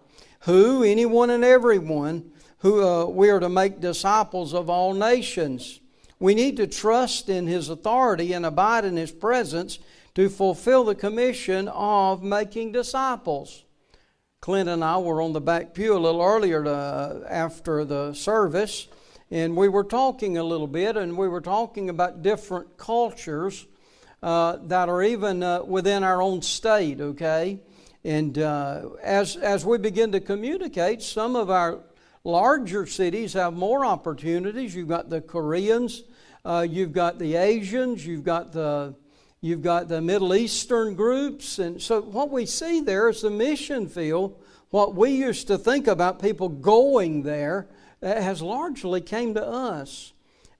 who, 0.46 0.84
anyone 0.84 1.32
and 1.32 1.44
everyone, 1.44 2.32
who 2.60 2.84
uh, 2.84 3.06
we 3.06 3.30
are 3.30 3.40
to 3.40 3.50
make 3.50 3.82
disciples 3.82 4.54
of 4.54 4.70
all 4.70 4.94
nations. 4.94 5.80
We 6.20 6.34
need 6.34 6.58
to 6.58 6.68
trust 6.68 7.30
in 7.30 7.48
His 7.48 7.70
authority 7.70 8.34
and 8.34 8.46
abide 8.46 8.86
in 8.86 8.96
His 8.96 9.12
presence 9.12 9.80
to 10.16 10.30
fulfill 10.30 10.86
the 10.86 10.96
commission 10.96 11.68
of 11.68 12.24
making 12.24 12.72
disciples. 12.72 13.64
Clint 14.40 14.70
and 14.70 14.84
I 14.84 14.98
were 15.00 15.22
on 15.22 15.34
the 15.34 15.42
back 15.42 15.74
pew 15.74 15.96
a 15.96 16.00
little 16.00 16.22
earlier 16.22 16.64
to, 16.64 16.72
uh, 16.72 17.28
after 17.30 17.84
the 17.84 18.14
service, 18.14 18.88
and 19.32 19.58
we 19.58 19.68
were 19.68 19.84
talking 19.84 20.38
a 20.38 20.44
little 20.44 20.68
bit, 20.68 20.96
and 20.96 21.18
we 21.18 21.28
were 21.28 21.42
talking 21.42 21.90
about 21.90 22.22
different 22.22 22.78
cultures 22.78 23.66
uh, 24.22 24.58
that 24.64 24.88
are 24.88 25.04
even 25.04 25.44
uh, 25.44 25.64
within 25.64 26.04
our 26.04 26.22
own 26.22 26.42
state, 26.42 27.02
okay? 27.02 27.60
And 28.04 28.38
uh, 28.38 28.90
as, 29.02 29.36
as 29.36 29.66
we 29.66 29.80
begin 29.80 30.12
to 30.12 30.20
communicate, 30.20 31.02
some 31.02 31.36
of 31.36 31.50
our 31.50 31.80
larger 32.26 32.86
cities 32.86 33.32
have 33.34 33.54
more 33.54 33.86
opportunities. 33.86 34.76
You've 34.76 34.90
got 34.90 35.10
the 35.10 35.22
Koreans, 35.22 36.04
uh, 36.44 36.68
you've 36.70 36.92
got 36.92 37.20
the 37.20 37.36
Asians, 37.36 38.06
you've 38.06 38.26
got 38.26 38.52
the, 38.52 38.96
you've 39.40 39.62
got 39.62 39.88
the 39.88 40.02
Middle 40.02 40.36
Eastern 40.36 40.96
groups. 40.96 41.60
And 41.60 41.82
so 41.82 42.02
what 42.02 42.30
we 42.30 42.46
see 42.46 42.82
there 42.82 43.08
is 43.08 43.22
the 43.22 43.30
mission 43.30 43.88
field. 43.88 44.42
What 44.72 44.96
we 44.96 45.12
used 45.12 45.48
to 45.48 45.58
think 45.58 45.88
about 45.88 46.22
people 46.22 46.50
going 46.50 47.24
there 47.24 47.68
has 48.02 48.42
largely 48.42 49.00
came 49.00 49.34
to 49.36 49.46
us. 49.46 50.12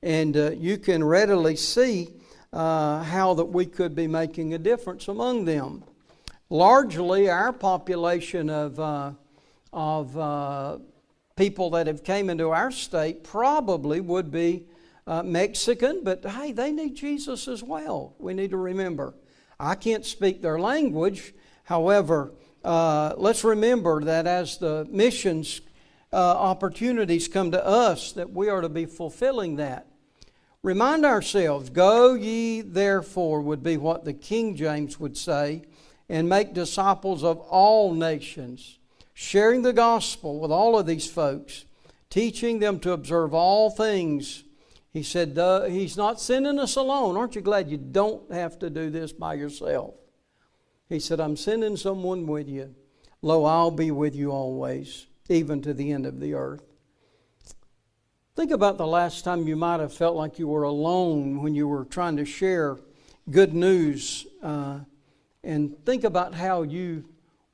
And 0.02 0.38
uh, 0.38 0.52
you 0.52 0.78
can 0.78 1.04
readily 1.04 1.58
see 1.58 2.14
uh, 2.54 3.04
how 3.04 3.34
that 3.34 3.46
we 3.46 3.66
could 3.66 3.96
be 3.96 4.08
making 4.08 4.54
a 4.54 4.58
difference 4.58 5.10
among 5.10 5.44
them 5.44 5.84
largely 6.50 7.30
our 7.30 7.52
population 7.52 8.50
of, 8.50 8.80
uh, 8.80 9.12
of 9.74 10.18
uh, 10.18 10.78
people 11.36 11.70
that 11.72 11.86
have 11.86 12.02
came 12.02 12.30
into 12.30 12.50
our 12.50 12.72
state 12.72 13.22
probably 13.22 14.00
would 14.00 14.32
be 14.32 14.64
uh, 15.06 15.22
Mexican, 15.22 16.02
but 16.02 16.24
hey, 16.26 16.54
they 16.54 16.72
need 16.72 16.96
Jesus 16.96 17.50
as 17.50 17.62
well. 17.62 18.16
We 18.20 18.34
need 18.34 18.52
to 18.52 18.58
remember. 18.58 19.14
I 19.60 19.76
can't 19.76 20.06
speak 20.06 20.42
their 20.42 20.58
language. 20.58 21.34
However, 21.66 22.32
uh, 22.64 23.16
let's 23.18 23.44
remember 23.44 24.02
that 24.06 24.28
as 24.28 24.58
the 24.58 24.88
missions 24.90 25.60
uh, 26.14 26.16
opportunities 26.16 27.28
come 27.28 27.52
to 27.52 27.66
us, 27.66 28.14
that 28.14 28.32
we 28.32 28.48
are 28.48 28.62
to 28.62 28.70
be 28.70 28.86
fulfilling 28.86 29.58
that. 29.58 29.88
Remind 30.64 31.06
ourselves, 31.06 31.70
go 31.70 32.14
ye 32.14 32.62
therefore 32.62 33.42
would 33.42 33.62
be 33.62 33.76
what 33.76 34.06
the 34.06 34.14
King 34.14 34.56
James 34.56 35.02
would 35.02 35.18
say 35.18 35.64
and 36.08 36.30
make 36.30 36.54
disciples 36.54 37.26
of 37.26 37.40
all 37.40 37.94
nations, 37.94 38.80
sharing 39.16 39.64
the 39.64 39.74
gospel 39.74 40.40
with 40.40 40.52
all 40.52 40.78
of 40.78 40.86
these 40.86 41.10
folks, 41.10 41.66
teaching 42.12 42.60
them 42.60 42.80
to 42.82 42.92
observe 42.92 43.34
all 43.34 43.72
things. 43.72 44.44
He 44.92 45.02
said, 45.02 45.38
He's 45.72 45.98
not 45.98 46.22
sending 46.22 46.60
us 46.60 46.76
alone. 46.76 47.18
Aren't 47.18 47.34
you 47.34 47.42
glad 47.42 47.72
you 47.72 47.78
don't 47.78 48.32
have 48.32 48.60
to 48.60 48.70
do 48.70 48.92
this 48.92 49.12
by 49.12 49.34
yourself? 49.34 49.96
He 50.88 51.00
said, 51.00 51.20
I'm 51.20 51.38
sending 51.38 51.78
someone 51.78 52.28
with 52.28 52.48
you. 52.48 52.76
Lo, 53.22 53.46
I'll 53.46 53.72
be 53.72 53.90
with 53.90 54.16
you 54.16 54.32
always, 54.32 55.08
even 55.30 55.62
to 55.64 55.74
the 55.74 55.92
end 55.92 56.06
of 56.06 56.20
the 56.20 56.36
earth. 56.36 56.62
Think 58.36 58.52
about 58.52 58.78
the 58.78 58.86
last 58.86 59.24
time 59.24 59.48
you 59.48 59.56
might 59.56 59.80
have 59.80 59.94
felt 59.94 60.18
like 60.18 60.38
you 60.38 60.50
were 60.50 60.64
alone 60.64 61.42
when 61.42 61.56
you 61.56 61.70
were 61.70 61.86
trying 61.86 62.18
to 62.18 62.26
share 62.26 62.78
good 63.32 63.54
news 63.54 64.28
uh, 64.44 64.80
and 65.42 65.74
think 65.86 66.04
about 66.04 66.34
how 66.34 66.64
you 66.64 67.06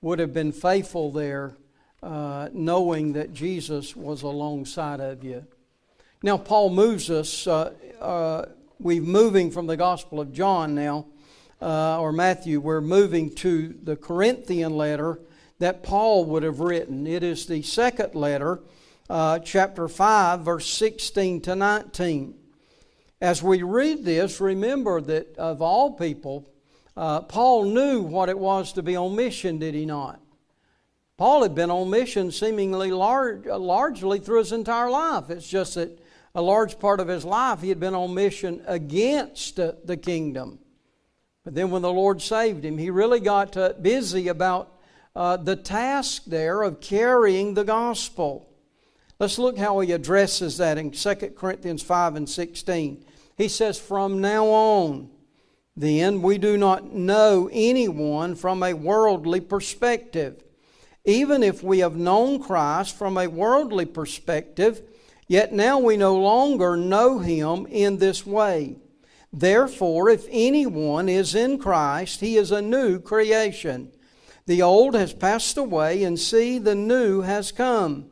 would 0.03 0.17
have 0.17 0.33
been 0.33 0.51
faithful 0.51 1.11
there, 1.11 1.55
uh, 2.01 2.49
knowing 2.53 3.13
that 3.13 3.33
Jesus 3.33 3.95
was 3.95 4.23
alongside 4.23 4.99
of 4.99 5.23
you. 5.23 5.45
Now, 6.23 6.39
Paul 6.39 6.71
moves 6.71 7.11
us, 7.11 7.45
uh, 7.45 7.71
uh, 7.99 8.45
we're 8.79 8.99
moving 8.99 9.51
from 9.51 9.67
the 9.67 9.77
Gospel 9.77 10.19
of 10.19 10.33
John 10.33 10.73
now, 10.73 11.05
uh, 11.61 12.01
or 12.01 12.11
Matthew, 12.11 12.59
we're 12.59 12.81
moving 12.81 13.33
to 13.35 13.75
the 13.83 13.95
Corinthian 13.95 14.75
letter 14.75 15.19
that 15.59 15.83
Paul 15.83 16.25
would 16.25 16.41
have 16.41 16.61
written. 16.61 17.05
It 17.05 17.21
is 17.21 17.45
the 17.45 17.61
second 17.61 18.15
letter, 18.15 18.59
uh, 19.07 19.37
chapter 19.37 19.87
5, 19.87 20.39
verse 20.39 20.67
16 20.67 21.41
to 21.41 21.55
19. 21.55 22.33
As 23.21 23.43
we 23.43 23.61
read 23.61 24.03
this, 24.03 24.41
remember 24.41 24.99
that 25.01 25.37
of 25.37 25.61
all 25.61 25.91
people, 25.91 26.49
uh, 26.95 27.21
Paul 27.21 27.65
knew 27.65 28.01
what 28.01 28.29
it 28.29 28.37
was 28.37 28.73
to 28.73 28.83
be 28.83 28.95
on 28.95 29.15
mission, 29.15 29.59
did 29.59 29.73
he 29.73 29.85
not? 29.85 30.19
Paul 31.17 31.43
had 31.43 31.53
been 31.53 31.71
on 31.71 31.89
mission 31.89 32.31
seemingly 32.31 32.91
large, 32.91 33.47
uh, 33.47 33.57
largely 33.57 34.19
through 34.19 34.39
his 34.39 34.51
entire 34.51 34.89
life. 34.89 35.29
It's 35.29 35.47
just 35.47 35.75
that 35.75 35.99
a 36.33 36.41
large 36.41 36.79
part 36.79 36.99
of 36.99 37.07
his 37.07 37.23
life 37.23 37.61
he 37.61 37.69
had 37.69 37.79
been 37.79 37.93
on 37.93 38.13
mission 38.13 38.63
against 38.65 39.59
uh, 39.59 39.73
the 39.85 39.97
kingdom. 39.97 40.59
But 41.43 41.55
then 41.55 41.71
when 41.71 41.81
the 41.81 41.91
Lord 41.91 42.21
saved 42.21 42.65
him, 42.65 42.77
he 42.77 42.89
really 42.89 43.19
got 43.19 43.55
busy 43.81 44.27
about 44.27 44.79
uh, 45.15 45.37
the 45.37 45.55
task 45.55 46.23
there 46.25 46.61
of 46.61 46.81
carrying 46.81 47.53
the 47.53 47.63
gospel. 47.63 48.49
Let's 49.19 49.37
look 49.37 49.57
how 49.57 49.79
he 49.79 49.91
addresses 49.91 50.57
that 50.57 50.77
in 50.77 50.91
2 50.91 51.15
Corinthians 51.37 51.83
5 51.83 52.15
and 52.15 52.29
16. 52.29 53.05
He 53.37 53.47
says, 53.47 53.79
From 53.79 54.21
now 54.21 54.45
on, 54.45 55.09
then, 55.75 56.21
we 56.21 56.37
do 56.37 56.57
not 56.57 56.93
know 56.93 57.49
anyone 57.51 58.35
from 58.35 58.61
a 58.61 58.73
worldly 58.73 59.39
perspective. 59.39 60.43
Even 61.05 61.43
if 61.43 61.63
we 61.63 61.79
have 61.79 61.95
known 61.95 62.43
Christ 62.43 62.95
from 62.95 63.17
a 63.17 63.27
worldly 63.27 63.85
perspective, 63.85 64.81
yet 65.27 65.53
now 65.53 65.79
we 65.79 65.95
no 65.95 66.17
longer 66.17 66.75
know 66.75 67.19
him 67.19 67.65
in 67.67 67.97
this 67.97 68.25
way. 68.25 68.75
Therefore, 69.33 70.09
if 70.09 70.27
anyone 70.29 71.07
is 71.07 71.33
in 71.33 71.57
Christ, 71.57 72.19
he 72.19 72.35
is 72.35 72.51
a 72.51 72.61
new 72.61 72.99
creation. 72.99 73.91
The 74.45 74.61
old 74.61 74.93
has 74.93 75.13
passed 75.13 75.57
away, 75.57 76.03
and 76.03 76.19
see, 76.19 76.57
the 76.57 76.75
new 76.75 77.21
has 77.21 77.53
come. 77.53 78.11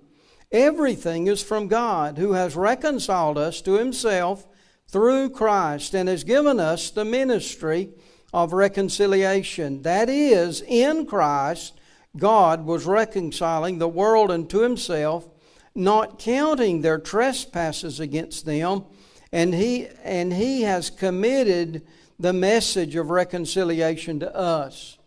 Everything 0.51 1.27
is 1.27 1.43
from 1.43 1.67
God, 1.67 2.17
who 2.17 2.33
has 2.33 2.55
reconciled 2.55 3.37
us 3.37 3.61
to 3.61 3.73
himself 3.73 4.47
through 4.91 5.29
Christ 5.29 5.93
and 5.93 6.10
has 6.10 6.24
given 6.24 6.60
us 6.60 6.89
the 6.89 7.05
ministry 7.05 7.89
of 8.34 8.53
reconciliation. 8.53 9.84
That 9.84 10.10
is, 10.10 10.62
in 10.67 11.05
Christ, 11.05 11.79
God 12.17 12.65
was 12.65 12.86
reconciling 12.86 13.77
the 13.77 13.88
world 13.88 14.31
unto 14.31 14.60
himself, 14.60 15.29
not 15.75 16.17
counting 16.17 16.81
their 16.81 16.98
trespasses 16.98 18.00
against 18.00 18.46
them, 18.46 18.84
and 19.31 19.53
he, 19.53 19.88
and 20.03 20.34
he 20.34 20.63
has 20.63 20.89
committed 20.89 21.86
the 22.19 22.34
message 22.34 22.96
of 22.96 23.12
reconciliation 23.12 24.19
to 24.19 24.36
us. 24.36 24.98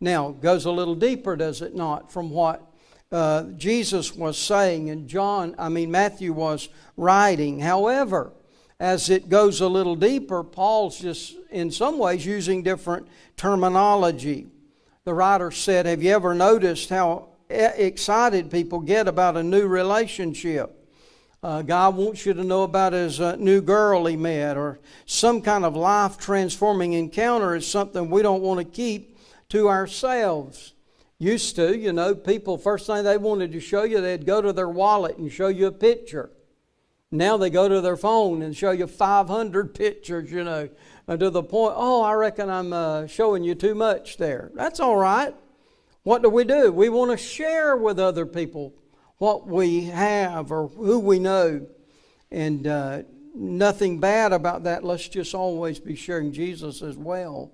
Now, 0.00 0.30
goes 0.30 0.64
a 0.64 0.70
little 0.70 0.94
deeper, 0.94 1.34
does 1.36 1.60
it 1.60 1.74
not, 1.74 2.12
from 2.12 2.30
what 2.30 2.62
uh, 3.10 3.44
Jesus 3.56 4.14
was 4.14 4.38
saying 4.38 4.90
and 4.90 5.08
John, 5.08 5.54
I 5.58 5.68
mean, 5.68 5.90
Matthew 5.90 6.32
was 6.32 6.68
writing. 6.96 7.60
However, 7.60 8.32
as 8.80 9.08
it 9.08 9.28
goes 9.28 9.60
a 9.60 9.68
little 9.68 9.96
deeper, 9.96 10.42
Paul's 10.42 10.98
just 10.98 11.36
in 11.50 11.70
some 11.70 11.98
ways 11.98 12.26
using 12.26 12.62
different 12.62 13.06
terminology. 13.36 14.48
The 15.04 15.14
writer 15.14 15.50
said, 15.50 15.86
Have 15.86 16.02
you 16.02 16.12
ever 16.12 16.34
noticed 16.34 16.90
how 16.90 17.28
excited 17.48 18.50
people 18.50 18.80
get 18.80 19.06
about 19.06 19.36
a 19.36 19.42
new 19.42 19.66
relationship? 19.66 20.80
Uh, 21.42 21.60
God 21.60 21.96
wants 21.96 22.24
you 22.24 22.32
to 22.32 22.42
know 22.42 22.62
about 22.62 22.94
his 22.94 23.20
uh, 23.20 23.36
new 23.36 23.60
girl 23.60 24.06
he 24.06 24.16
met, 24.16 24.56
or 24.56 24.80
some 25.04 25.42
kind 25.42 25.66
of 25.66 25.76
life 25.76 26.16
transforming 26.16 26.94
encounter 26.94 27.54
is 27.54 27.66
something 27.66 28.08
we 28.08 28.22
don't 28.22 28.40
want 28.40 28.60
to 28.60 28.64
keep 28.64 29.18
to 29.50 29.68
ourselves. 29.68 30.72
Used 31.18 31.54
to, 31.56 31.76
you 31.76 31.92
know, 31.92 32.14
people, 32.14 32.56
first 32.56 32.86
thing 32.86 33.04
they 33.04 33.18
wanted 33.18 33.52
to 33.52 33.60
show 33.60 33.84
you, 33.84 34.00
they'd 34.00 34.24
go 34.24 34.40
to 34.40 34.54
their 34.54 34.70
wallet 34.70 35.18
and 35.18 35.30
show 35.30 35.48
you 35.48 35.66
a 35.66 35.72
picture. 35.72 36.30
Now 37.14 37.36
they 37.36 37.48
go 37.48 37.68
to 37.68 37.80
their 37.80 37.96
phone 37.96 38.42
and 38.42 38.56
show 38.56 38.72
you 38.72 38.88
500 38.88 39.72
pictures, 39.72 40.32
you 40.32 40.42
know, 40.42 40.68
to 41.08 41.30
the 41.30 41.44
point, 41.44 41.74
oh, 41.76 42.02
I 42.02 42.12
reckon 42.14 42.50
I'm 42.50 42.72
uh, 42.72 43.06
showing 43.06 43.44
you 43.44 43.54
too 43.54 43.76
much 43.76 44.16
there. 44.16 44.50
That's 44.54 44.80
all 44.80 44.96
right. 44.96 45.32
What 46.02 46.22
do 46.22 46.28
we 46.28 46.42
do? 46.42 46.72
We 46.72 46.88
want 46.88 47.12
to 47.12 47.16
share 47.16 47.76
with 47.76 48.00
other 48.00 48.26
people 48.26 48.74
what 49.18 49.46
we 49.46 49.84
have 49.84 50.50
or 50.50 50.66
who 50.66 50.98
we 50.98 51.20
know. 51.20 51.68
And 52.32 52.66
uh, 52.66 53.02
nothing 53.32 54.00
bad 54.00 54.32
about 54.32 54.64
that. 54.64 54.82
Let's 54.82 55.06
just 55.06 55.36
always 55.36 55.78
be 55.78 55.94
sharing 55.94 56.32
Jesus 56.32 56.82
as 56.82 56.96
well. 56.96 57.52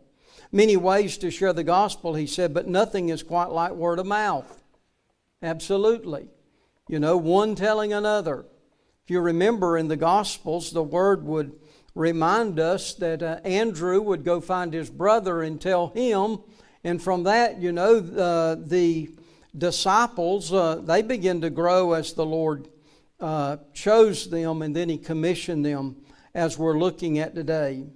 Many 0.50 0.78
ways 0.78 1.18
to 1.18 1.30
share 1.30 1.52
the 1.52 1.64
gospel, 1.64 2.14
he 2.14 2.26
said, 2.26 2.54
but 2.54 2.66
nothing 2.66 3.10
is 3.10 3.22
quite 3.22 3.50
like 3.50 3.72
word 3.72 3.98
of 3.98 4.06
mouth. 4.06 4.62
Absolutely. 5.42 6.28
You 6.88 6.98
know, 6.98 7.18
one 7.18 7.54
telling 7.54 7.92
another. 7.92 8.46
You 9.10 9.20
remember 9.20 9.76
in 9.76 9.88
the 9.88 9.96
Gospels, 9.96 10.70
the 10.70 10.84
word 10.84 11.24
would 11.24 11.58
remind 11.96 12.60
us 12.60 12.94
that 12.94 13.24
uh, 13.24 13.40
Andrew 13.42 14.00
would 14.00 14.24
go 14.24 14.40
find 14.40 14.72
his 14.72 14.88
brother 14.88 15.42
and 15.42 15.60
tell 15.60 15.88
him, 15.88 16.38
and 16.84 17.02
from 17.02 17.24
that, 17.24 17.60
you 17.60 17.72
know, 17.72 17.96
uh, 17.96 18.54
the 18.54 19.10
disciples, 19.58 20.52
uh, 20.52 20.76
they 20.76 21.02
begin 21.02 21.40
to 21.40 21.50
grow 21.50 21.94
as 21.94 22.12
the 22.12 22.24
Lord 22.24 22.68
uh, 23.18 23.56
chose 23.74 24.30
them 24.30 24.62
and 24.62 24.76
then 24.76 24.88
he 24.88 24.96
commissioned 24.96 25.66
them 25.66 25.96
as 26.32 26.56
we're 26.56 26.78
looking 26.78 27.18
at 27.18 27.34
today. 27.34 27.86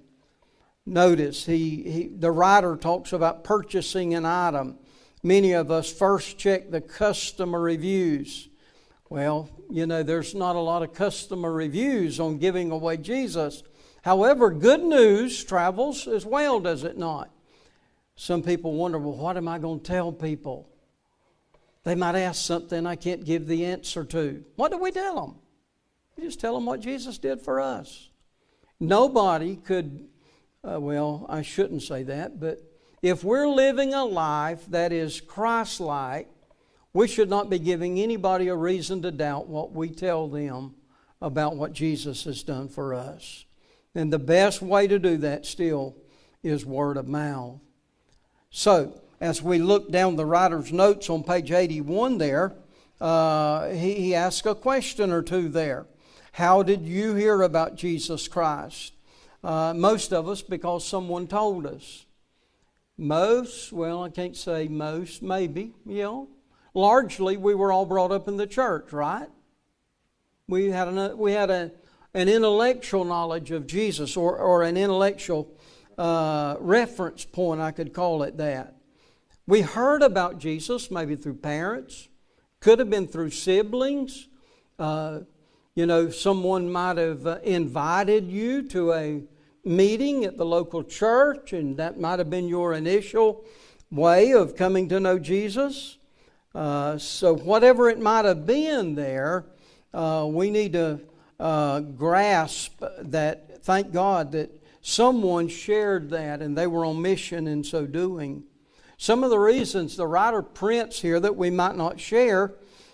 Notice, 0.85 1.45
he, 1.45 1.69
he, 1.83 2.07
the 2.09 2.29
writer 2.29 2.75
talks 2.75 3.13
about 3.13 3.45
purchasing 3.45 4.13
an 4.15 4.25
item. 4.25 4.77
Many 5.23 5.53
of 5.53 5.71
us 5.71 5.89
first 5.89 6.37
check 6.37 6.71
the 6.71 6.81
customer 6.81 7.61
reviews. 7.61 8.49
Well, 9.09 9.49
you 9.69 9.85
know, 9.85 10.03
there's 10.03 10.35
not 10.35 10.55
a 10.55 10.59
lot 10.59 10.83
of 10.83 10.93
customer 10.93 11.51
reviews 11.51 12.19
on 12.19 12.37
giving 12.37 12.71
away 12.71 12.97
Jesus. 12.97 13.63
However, 14.01 14.51
good 14.51 14.83
news 14.83 15.43
travels 15.43 16.07
as 16.07 16.25
well, 16.25 16.59
does 16.59 16.83
it 16.83 16.97
not? 16.97 17.31
Some 18.15 18.43
people 18.43 18.73
wonder, 18.73 18.97
well, 18.97 19.17
what 19.17 19.37
am 19.37 19.47
I 19.47 19.59
going 19.59 19.79
to 19.79 19.85
tell 19.85 20.11
people? 20.11 20.69
They 21.83 21.95
might 21.95 22.15
ask 22.15 22.43
something 22.43 22.85
I 22.85 22.95
can't 22.95 23.25
give 23.25 23.47
the 23.47 23.65
answer 23.65 24.03
to. 24.05 24.43
What 24.55 24.71
do 24.71 24.77
we 24.77 24.91
tell 24.91 25.15
them? 25.15 25.35
We 26.15 26.23
just 26.23 26.39
tell 26.39 26.55
them 26.55 26.65
what 26.65 26.79
Jesus 26.79 27.17
did 27.17 27.41
for 27.41 27.59
us. 27.59 28.09
Nobody 28.79 29.55
could, 29.55 30.07
uh, 30.63 30.79
well, 30.79 31.25
I 31.29 31.41
shouldn't 31.41 31.83
say 31.83 32.03
that, 32.03 32.39
but 32.39 32.59
if 33.01 33.23
we're 33.23 33.47
living 33.47 33.93
a 33.93 34.03
life 34.03 34.65
that 34.67 34.91
is 34.91 35.21
Christ 35.21 35.79
like, 35.79 36.27
we 36.95 37.09
should 37.09 37.29
not 37.29 37.49
be 37.49 37.59
giving 37.59 37.99
anybody 37.99 38.47
a 38.47 38.55
reason 38.55 39.01
to 39.01 39.11
doubt 39.11 39.49
what 39.49 39.73
we 39.73 39.89
tell 39.89 40.29
them 40.29 40.73
about 41.21 41.57
what 41.57 41.73
Jesus 41.73 42.23
has 42.23 42.41
done 42.41 42.69
for 42.69 42.93
us. 42.93 43.43
And 43.93 44.13
the 44.13 44.17
best 44.17 44.61
way 44.61 44.87
to 44.87 44.97
do 44.97 45.17
that 45.17 45.45
still 45.45 45.97
is 46.41 46.65
word 46.65 46.95
of 46.95 47.05
mouth. 47.05 47.59
So, 48.49 49.01
as 49.19 49.41
we 49.41 49.57
look 49.57 49.91
down 49.91 50.15
the 50.15 50.25
writer's 50.25 50.71
notes 50.71 51.09
on 51.09 51.23
page 51.23 51.51
81 51.51 52.17
there, 52.17 52.55
uh, 53.01 53.71
he, 53.71 53.95
he 53.95 54.15
asks 54.15 54.47
a 54.47 54.55
question 54.55 55.11
or 55.11 55.21
two 55.21 55.49
there. 55.49 55.87
How 56.31 56.63
did 56.63 56.85
you 56.85 57.13
hear 57.13 57.41
about 57.41 57.75
Jesus 57.75 58.29
Christ? 58.29 58.93
Uh, 59.43 59.73
most 59.75 60.13
of 60.13 60.29
us, 60.29 60.41
because 60.41 60.87
someone 60.87 61.27
told 61.27 61.65
us. 61.65 62.05
Most, 62.97 63.73
well, 63.73 64.01
I 64.01 64.09
can't 64.09 64.37
say 64.37 64.69
most, 64.69 65.21
maybe, 65.21 65.73
you 65.85 66.01
know, 66.01 66.29
largely 66.75 67.37
we 67.37 67.55
were 67.55 67.71
all 67.71 67.85
brought 67.85 68.11
up 68.11 68.27
in 68.27 68.37
the 68.37 68.45
church, 68.45 68.93
right? 68.93 69.29
We 70.47 70.69
had 70.69 70.87
an, 70.87 71.17
we 71.17 71.31
had 71.31 71.49
a, 71.49 71.71
an 72.13 72.29
intellectual 72.29 73.03
knowledge 73.03 73.49
of 73.49 73.65
Jesus 73.65 74.15
or, 74.15 74.37
or 74.37 74.61
an 74.61 74.77
intellectual 74.77 75.51
uh, 75.97 76.57
reference 76.59 77.25
point, 77.25 77.61
I 77.61 77.71
could 77.71 77.93
call 77.93 78.21
it 78.21 78.37
that. 78.37 78.75
We 79.47 79.61
heard 79.61 80.03
about 80.03 80.37
Jesus 80.37 80.91
maybe 80.91 81.15
through 81.15 81.35
parents, 81.35 82.09
could 82.59 82.79
have 82.79 82.89
been 82.89 83.07
through 83.07 83.29
siblings. 83.29 84.27
Uh, 84.77 85.21
you 85.75 85.85
know, 85.85 86.09
someone 86.09 86.71
might 86.71 86.97
have 86.97 87.25
uh, 87.25 87.39
invited 87.43 88.29
you 88.29 88.63
to 88.69 88.93
a 88.93 89.23
meeting 89.63 90.25
at 90.25 90.37
the 90.37 90.45
local 90.45 90.83
church, 90.83 91.53
and 91.53 91.77
that 91.77 91.99
might 91.99 92.19
have 92.19 92.29
been 92.29 92.47
your 92.47 92.73
initial 92.73 93.43
way 93.91 94.31
of 94.31 94.55
coming 94.55 94.89
to 94.89 94.99
know 94.99 95.17
Jesus. 95.17 95.97
Uh, 96.55 96.97
so, 96.97 97.35
whatever 97.35 97.89
it 97.89 97.99
might 97.99 98.23
have 98.23 98.45
been 98.45 98.95
there, 98.95 99.45
uh, 99.93 100.25
we 100.25 100.49
need 100.49 100.71
to 100.71 101.01
uh, 101.37 101.81
grasp 101.81 102.81
that, 103.01 103.61
thank 103.65 103.91
God 103.91 104.31
that 104.31 104.63
someone 104.81 105.49
shared 105.49 106.09
that 106.11 106.41
and 106.41 106.57
they 106.57 106.65
were 106.65 106.85
on 106.85 107.01
mission 107.01 107.45
in 107.45 107.61
so 107.61 107.85
doing. 107.85 108.45
Some 108.97 109.21
of 109.21 109.31
the 109.31 109.37
reasons 109.37 109.97
the 109.97 110.07
writer 110.07 110.41
prints 110.41 111.01
here 111.01 111.19
that 111.19 111.35
we 111.35 111.49
might 111.49 111.75
not 111.75 111.99
share 111.99 112.53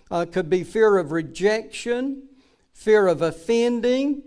uh, 0.10 0.26
could 0.26 0.50
be 0.50 0.64
fear 0.64 0.98
of 0.98 1.12
rejection, 1.12 2.30
fear 2.74 3.06
of 3.06 3.22
offending, 3.22 4.24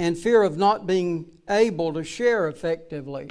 and 0.00 0.16
fear 0.16 0.42
of 0.42 0.56
not 0.56 0.86
being 0.86 1.30
able 1.50 1.92
to 1.92 2.02
share 2.02 2.48
effectively. 2.48 3.28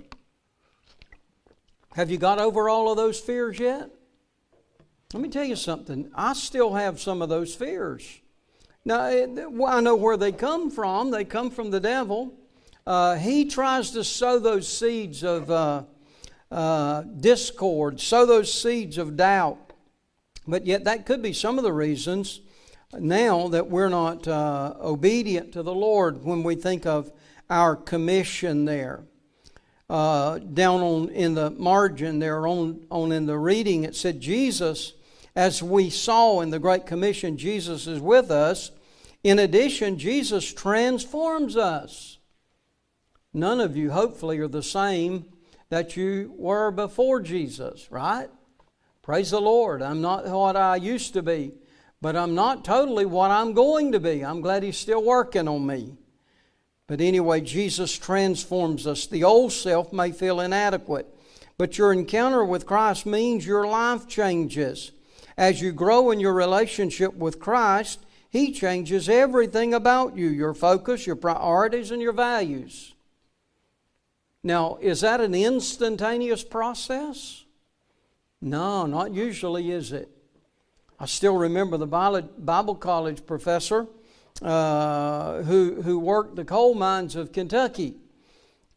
Have 1.96 2.12
you 2.12 2.20
got 2.20 2.38
over 2.38 2.70
all 2.70 2.92
of 2.92 2.98
those 2.98 3.20
fears 3.20 3.58
yet? 3.58 3.90
Let 5.14 5.22
me 5.22 5.28
tell 5.28 5.44
you 5.44 5.58
something. 5.58 6.10
I 6.16 6.32
still 6.32 6.74
have 6.74 7.02
some 7.02 7.22
of 7.22 7.28
those 7.28 7.54
fears. 7.54 8.22
Now, 8.86 9.02
I 9.02 9.82
know 9.82 9.96
where 9.96 10.16
they 10.16 10.32
come 10.32 10.72
from. 10.72 11.12
They 11.12 11.26
come 11.26 11.52
from 11.52 11.70
the 11.70 11.82
devil. 11.82 12.34
Uh, 12.88 13.18
he 13.18 13.46
tries 13.46 13.92
to 13.92 14.06
sow 14.06 14.40
those 14.40 14.70
seeds 14.70 15.22
of 15.22 15.52
uh, 15.52 15.84
uh, 16.50 17.02
discord, 17.02 18.00
sow 18.00 18.26
those 18.26 18.54
seeds 18.54 18.98
of 18.98 19.18
doubt. 19.18 19.74
But 20.48 20.66
yet, 20.66 20.86
that 20.86 21.06
could 21.06 21.22
be 21.22 21.34
some 21.34 21.58
of 21.58 21.66
the 21.66 21.74
reasons 21.74 22.40
now 22.98 23.50
that 23.50 23.70
we're 23.70 23.90
not 23.90 24.28
uh, 24.30 24.76
obedient 24.80 25.52
to 25.54 25.62
the 25.62 25.76
Lord 25.76 26.24
when 26.24 26.42
we 26.42 26.56
think 26.56 26.86
of 26.86 27.12
our 27.50 27.76
commission 27.76 28.64
there. 28.64 29.04
Uh, 29.90 30.40
down 30.40 30.80
on 30.80 31.10
in 31.10 31.34
the 31.34 31.52
margin 31.52 32.20
there, 32.20 32.48
on, 32.48 32.86
on 32.90 33.12
in 33.12 33.26
the 33.26 33.38
reading, 33.38 33.84
it 33.84 33.94
said 33.94 34.22
Jesus 34.22 34.94
as 35.36 35.64
we 35.64 35.90
saw 35.90 36.42
in 36.42 36.50
the 36.50 36.60
Great 36.60 36.86
Commission, 36.86 37.38
Jesus 37.38 37.88
is 37.88 38.00
with 38.00 38.32
us. 38.32 38.72
In 39.24 39.40
addition, 39.40 39.98
Jesus 39.98 40.52
transforms 40.54 41.56
us. 41.56 42.18
None 43.34 43.62
of 43.62 43.78
you, 43.78 43.92
hopefully, 43.92 44.40
are 44.40 44.48
the 44.48 44.64
same 44.64 45.26
that 45.70 45.96
you 45.96 46.34
were 46.38 46.70
before 46.72 47.22
Jesus, 47.22 47.90
right? 47.92 48.30
Praise 49.02 49.32
the 49.32 49.40
Lord. 49.40 49.82
I'm 49.82 50.02
not 50.02 50.28
what 50.28 50.58
I 50.58 50.76
used 50.76 51.14
to 51.14 51.22
be, 51.22 51.54
but 52.02 52.16
I'm 52.16 52.36
not 52.36 52.66
totally 52.66 53.06
what 53.06 53.32
I'm 53.32 53.54
going 53.54 53.94
to 53.94 54.00
be. 54.00 54.24
I'm 54.24 54.42
glad 54.42 54.64
He's 54.64 54.78
still 54.78 55.04
working 55.04 55.48
on 55.48 55.66
me. 55.66 55.96
But 56.88 57.00
anyway, 57.00 57.40
Jesus 57.40 57.98
transforms 57.98 58.86
us. 58.86 59.08
The 59.08 59.24
old 59.24 59.54
self 59.54 59.94
may 59.94 60.12
feel 60.12 60.42
inadequate, 60.42 61.08
but 61.58 61.78
your 61.78 61.94
encounter 61.94 62.44
with 62.44 62.66
Christ 62.66 63.06
means 63.06 63.46
your 63.46 63.66
life 63.66 64.10
changes. 64.10 64.92
As 65.42 65.60
you 65.60 65.72
grow 65.72 66.12
in 66.12 66.20
your 66.20 66.34
relationship 66.34 67.16
with 67.16 67.40
Christ, 67.40 68.06
He 68.30 68.52
changes 68.52 69.10
everything 69.10 69.74
about 69.74 70.16
you 70.16 70.28
your 70.28 70.54
focus, 70.54 71.08
your 71.08 71.16
priorities, 71.16 71.90
and 71.90 72.00
your 72.00 72.14
values. 72.14 72.94
Now, 74.44 74.78
is 74.82 75.02
that 75.02 75.20
an 75.20 75.34
instantaneous 75.34 76.44
process? 76.44 77.44
No, 78.40 78.86
not 78.86 79.16
usually, 79.16 79.72
is 79.72 79.92
it? 79.92 80.10
I 81.00 81.08
still 81.08 81.36
remember 81.36 81.76
the 81.76 81.88
Bible 81.88 82.76
college 82.76 83.26
professor 83.26 83.88
uh, 84.44 85.42
who, 85.42 85.82
who 85.82 85.98
worked 85.98 86.36
the 86.36 86.46
coal 86.46 86.76
mines 86.76 87.16
of 87.16 87.32
Kentucky. 87.32 87.96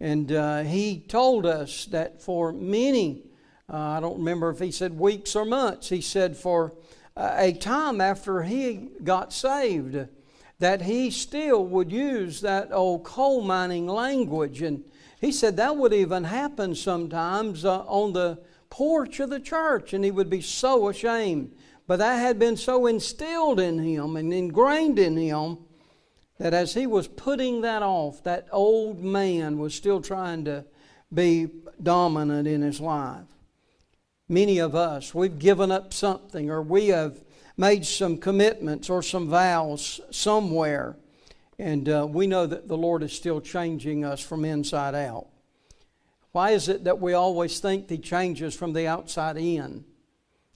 And 0.01 0.33
uh, 0.33 0.63
he 0.63 1.01
told 1.01 1.45
us 1.45 1.85
that 1.87 2.23
for 2.23 2.55
many, 2.55 3.24
uh, 3.73 3.77
I 3.77 4.01
don't 4.01 4.19
remember 4.19 4.51
if 4.51 4.59
he 4.59 4.71
said 4.71 4.99
weeks 4.99 5.35
or 5.35 5.45
months, 5.45 5.89
he 5.89 6.01
said 6.01 6.37
for 6.37 6.75
a 7.17 7.53
time 7.53 8.01
after 8.01 8.43
he 8.43 8.89
got 9.03 9.33
saved, 9.33 10.09
that 10.59 10.83
he 10.83 11.11
still 11.11 11.65
would 11.67 11.91
use 11.91 12.41
that 12.41 12.73
old 12.73 13.05
coal 13.05 13.43
mining 13.43 13.87
language. 13.87 14.63
And 14.63 14.85
he 15.21 15.33
said 15.33 15.57
that 15.57 15.77
would 15.77 15.93
even 15.93 16.25
happen 16.25 16.75
sometimes 16.75 17.65
uh, 17.65 17.81
on 17.87 18.13
the 18.13 18.39
porch 18.71 19.21
of 19.21 19.31
the 19.31 19.41
church, 19.41 19.93
and 19.93 20.05
he 20.05 20.11
would 20.11 20.31
be 20.31 20.41
so 20.41 20.89
ashamed. 20.89 21.53
But 21.87 21.99
that 21.99 22.17
had 22.17 22.39
been 22.39 22.57
so 22.57 22.87
instilled 22.87 23.61
in 23.61 23.79
him 23.79 24.17
and 24.17 24.33
ingrained 24.33 24.99
in 24.99 25.17
him 25.17 25.59
that 26.39 26.55
as 26.55 26.75
he 26.75 26.87
was 26.87 27.07
putting 27.07 27.61
that 27.61 27.83
off, 27.83 28.23
that 28.25 28.49
old 28.51 29.03
man 29.03 29.59
was 29.59 29.75
still 29.75 30.01
trying 30.01 30.45
to 30.47 30.65
be 31.13 31.49
dominant 31.83 32.49
in 32.49 32.63
his 32.63 32.81
life. 32.81 33.34
Many 34.35 34.59
of 34.59 34.75
us, 34.75 35.15
we've 35.15 35.39
given 35.39 35.71
up 35.71 35.95
something 35.95 36.51
or 36.51 36.61
we 36.61 36.89
have 36.89 37.23
made 37.57 37.87
some 37.87 38.19
commitments 38.19 38.91
or 38.91 39.01
some 39.01 39.29
vows 39.29 40.01
somewhere, 40.11 40.97
and 41.57 41.89
uh, 41.89 42.05
we 42.11 42.27
know 42.27 42.45
that 42.45 42.67
the 42.67 42.77
Lord 42.77 43.05
is 43.05 43.13
still 43.13 43.41
changing 43.41 44.05
us 44.05 44.19
from 44.21 44.45
inside 44.45 44.97
out. 44.97 45.29
Why 46.33 46.51
is 46.51 46.69
it 46.69 46.83
that 46.83 47.01
we 47.01 47.13
always 47.13 47.61
think 47.61 47.89
He 47.89 47.97
changes 47.97 48.57
from 48.57 48.73
the 48.73 48.89
outside 48.89 49.37
in? 49.37 49.85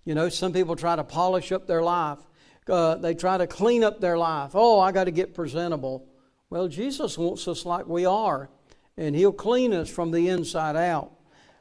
You 0.04 0.16
know, 0.16 0.28
some 0.28 0.52
people 0.52 0.74
try 0.74 0.96
to 0.96 1.04
polish 1.04 1.52
up 1.52 1.68
their 1.68 1.84
life. 1.84 2.18
Uh, 2.66 2.96
they 2.96 3.14
try 3.14 3.38
to 3.38 3.46
clean 3.46 3.84
up 3.84 4.00
their 4.00 4.18
life. 4.18 4.50
Oh, 4.54 4.80
I 4.80 4.90
got 4.90 5.04
to 5.04 5.12
get 5.12 5.34
presentable. 5.34 6.04
Well, 6.50 6.66
Jesus 6.66 7.16
wants 7.16 7.46
us 7.46 7.64
like 7.64 7.86
we 7.86 8.06
are, 8.06 8.50
and 8.96 9.14
He'll 9.14 9.30
clean 9.30 9.72
us 9.72 9.88
from 9.88 10.10
the 10.10 10.30
inside 10.30 10.74
out, 10.74 11.12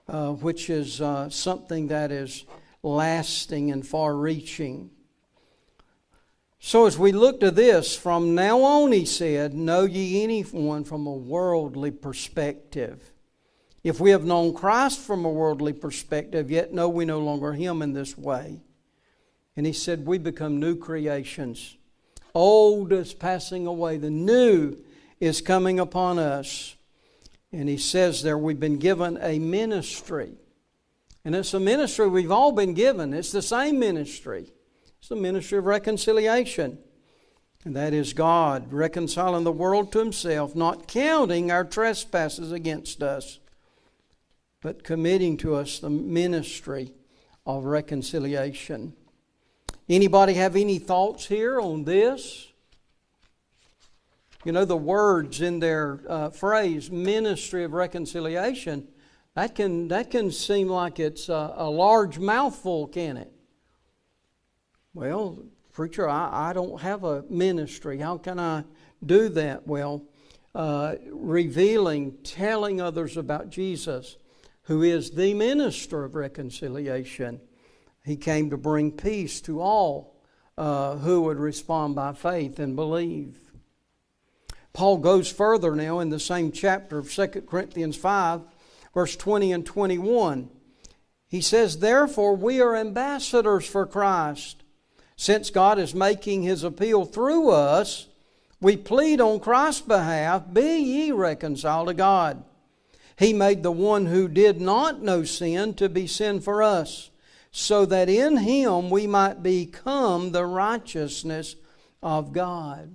uh, 0.08 0.32
which 0.34 0.70
is 0.70 1.02
uh, 1.02 1.30
something 1.30 1.88
that 1.88 2.12
is 2.12 2.46
lasting 2.84 3.72
and 3.72 3.86
far 3.86 4.16
reaching. 4.16 4.90
So, 6.60 6.86
as 6.86 6.98
we 6.98 7.12
look 7.12 7.40
to 7.42 7.52
this, 7.52 7.96
from 7.96 8.34
now 8.34 8.62
on, 8.62 8.92
He 8.92 9.06
said, 9.06 9.54
Know 9.54 9.84
ye 9.84 10.24
anyone 10.24 10.84
from 10.84 11.06
a 11.06 11.14
worldly 11.14 11.92
perspective. 11.92 13.12
If 13.84 14.00
we 14.00 14.10
have 14.12 14.26
known 14.26 14.54
Christ 14.54 15.00
from 15.00 15.24
a 15.24 15.30
worldly 15.30 15.74
perspective, 15.74 16.50
yet 16.50 16.74
know 16.74 16.90
we 16.90 17.06
no 17.06 17.20
longer 17.20 17.54
Him 17.54 17.82
in 17.82 17.94
this 17.94 18.18
way. 18.18 18.62
And 19.56 19.66
He 19.66 19.74
said, 19.74 20.06
We 20.06 20.18
become 20.18 20.60
new 20.60 20.76
creations. 20.76 21.78
Old 22.34 22.92
is 22.92 23.14
passing 23.14 23.68
away, 23.68 23.98
the 23.98 24.10
new 24.10 24.78
is 25.20 25.42
coming 25.42 25.80
upon 25.80 26.20
us. 26.20 26.76
And 27.52 27.70
He 27.70 27.78
says 27.78 28.24
there, 28.24 28.38
we've 28.38 28.60
been 28.60 28.80
given 28.80 29.18
a 29.22 29.40
ministry. 29.40 30.34
And 31.26 31.36
it's 31.36 31.54
a 31.54 31.60
ministry 31.60 32.08
we've 32.08 32.32
all 32.32 32.52
been 32.52 32.74
given, 32.74 33.14
it's 33.14 33.32
the 33.32 33.42
same 33.42 33.80
ministry. 33.80 34.52
It's 35.00 35.10
the 35.10 35.16
ministry 35.16 35.60
of 35.60 35.66
reconciliation. 35.66 36.80
And 37.66 37.76
that 37.76 37.94
is 37.94 38.14
God 38.14 38.72
reconciling 38.72 39.44
the 39.44 39.52
world 39.52 39.92
to 39.92 40.00
Himself, 40.00 40.56
not 40.56 40.88
counting 40.88 41.52
our 41.52 41.64
trespasses 41.64 42.52
against 42.52 43.04
us 43.04 43.40
but 44.62 44.84
committing 44.84 45.38
to 45.38 45.56
us 45.56 45.80
the 45.80 45.90
ministry 45.90 46.92
of 47.46 47.66
reconciliation. 47.66 48.94
Anybody 49.88 50.34
have 50.34 50.56
any 50.56 50.80
thoughts 50.80 51.28
here 51.28 51.62
on 51.62 51.84
this? 51.84 52.48
You 54.48 54.54
know, 54.54 54.64
the 54.64 54.78
words 54.78 55.42
in 55.42 55.60
their 55.60 56.00
uh, 56.08 56.30
phrase, 56.30 56.90
ministry 56.90 57.66
of 57.66 57.74
reconciliation, 57.74 58.88
that 59.34 59.56
can, 59.56 59.90
that 59.90 60.10
can 60.10 60.32
seem 60.32 60.70
like 60.70 61.02
it's 61.02 61.28
a, 61.28 61.54
a 61.58 61.70
large 61.70 62.18
mouthful, 62.18 62.88
can 62.88 63.18
it? 63.18 63.30
Well, 64.94 65.44
preacher, 65.74 66.08
I, 66.08 66.52
I 66.52 66.54
don't 66.54 66.80
have 66.80 67.04
a 67.04 67.24
ministry. 67.30 67.98
How 67.98 68.18
can 68.20 68.40
I 68.40 68.64
do 69.06 69.28
that? 69.28 69.68
Well, 69.68 70.06
uh, 70.56 70.96
revealing, 71.12 72.16
telling 72.24 72.80
others 72.80 73.18
about 73.18 73.50
Jesus 73.50 74.16
who 74.62 74.82
is 74.82 75.12
the 75.12 75.34
minister 75.34 76.06
of 76.06 76.16
reconciliation. 76.16 77.42
He 78.06 78.16
came 78.16 78.50
to 78.52 78.58
bring 78.58 78.94
peace 78.94 79.42
to 79.42 79.60
all 79.60 80.16
uh, 80.58 80.96
who 80.96 81.24
would 81.24 81.38
respond 81.38 81.96
by 81.96 82.14
faith 82.14 82.60
and 82.60 82.78
believe. 82.78 83.42
Paul 84.78 84.98
goes 84.98 85.32
further 85.32 85.76
now 85.76 86.02
in 86.02 86.10
the 86.10 86.20
same 86.20 86.52
chapter 86.52 87.00
of 87.00 87.12
2 87.12 87.28
Corinthians 87.50 87.96
5, 87.96 88.42
verse 88.94 89.16
20 89.16 89.52
and 89.52 89.66
21. 89.66 90.52
He 91.28 91.42
says, 91.42 91.80
Therefore, 91.80 92.36
we 92.36 92.62
are 92.62 92.76
ambassadors 92.76 93.66
for 93.66 93.88
Christ. 93.88 94.62
Since 95.16 95.50
God 95.50 95.80
is 95.80 95.96
making 95.96 96.44
his 96.44 96.64
appeal 96.64 97.06
through 97.06 97.50
us, 97.50 98.06
we 98.62 98.78
plead 98.78 99.20
on 99.20 99.40
Christ's 99.40 99.82
behalf, 99.82 100.44
Be 100.54 100.78
ye 100.78 101.12
reconciled 101.12 101.88
to 101.88 101.96
God. 101.96 102.44
He 103.18 103.34
made 103.34 103.64
the 103.64 103.72
one 103.72 104.06
who 104.06 104.28
did 104.28 104.62
not 104.62 105.02
know 105.02 105.24
sin 105.24 105.74
to 105.74 105.90
be 105.90 106.06
sin 106.06 106.40
for 106.40 106.62
us, 106.62 107.10
so 107.50 107.84
that 107.88 108.10
in 108.10 108.38
him 108.38 108.92
we 108.92 109.08
might 109.08 109.42
become 109.42 110.34
the 110.34 110.46
righteousness 110.46 111.56
of 112.04 112.32
God. 112.32 112.94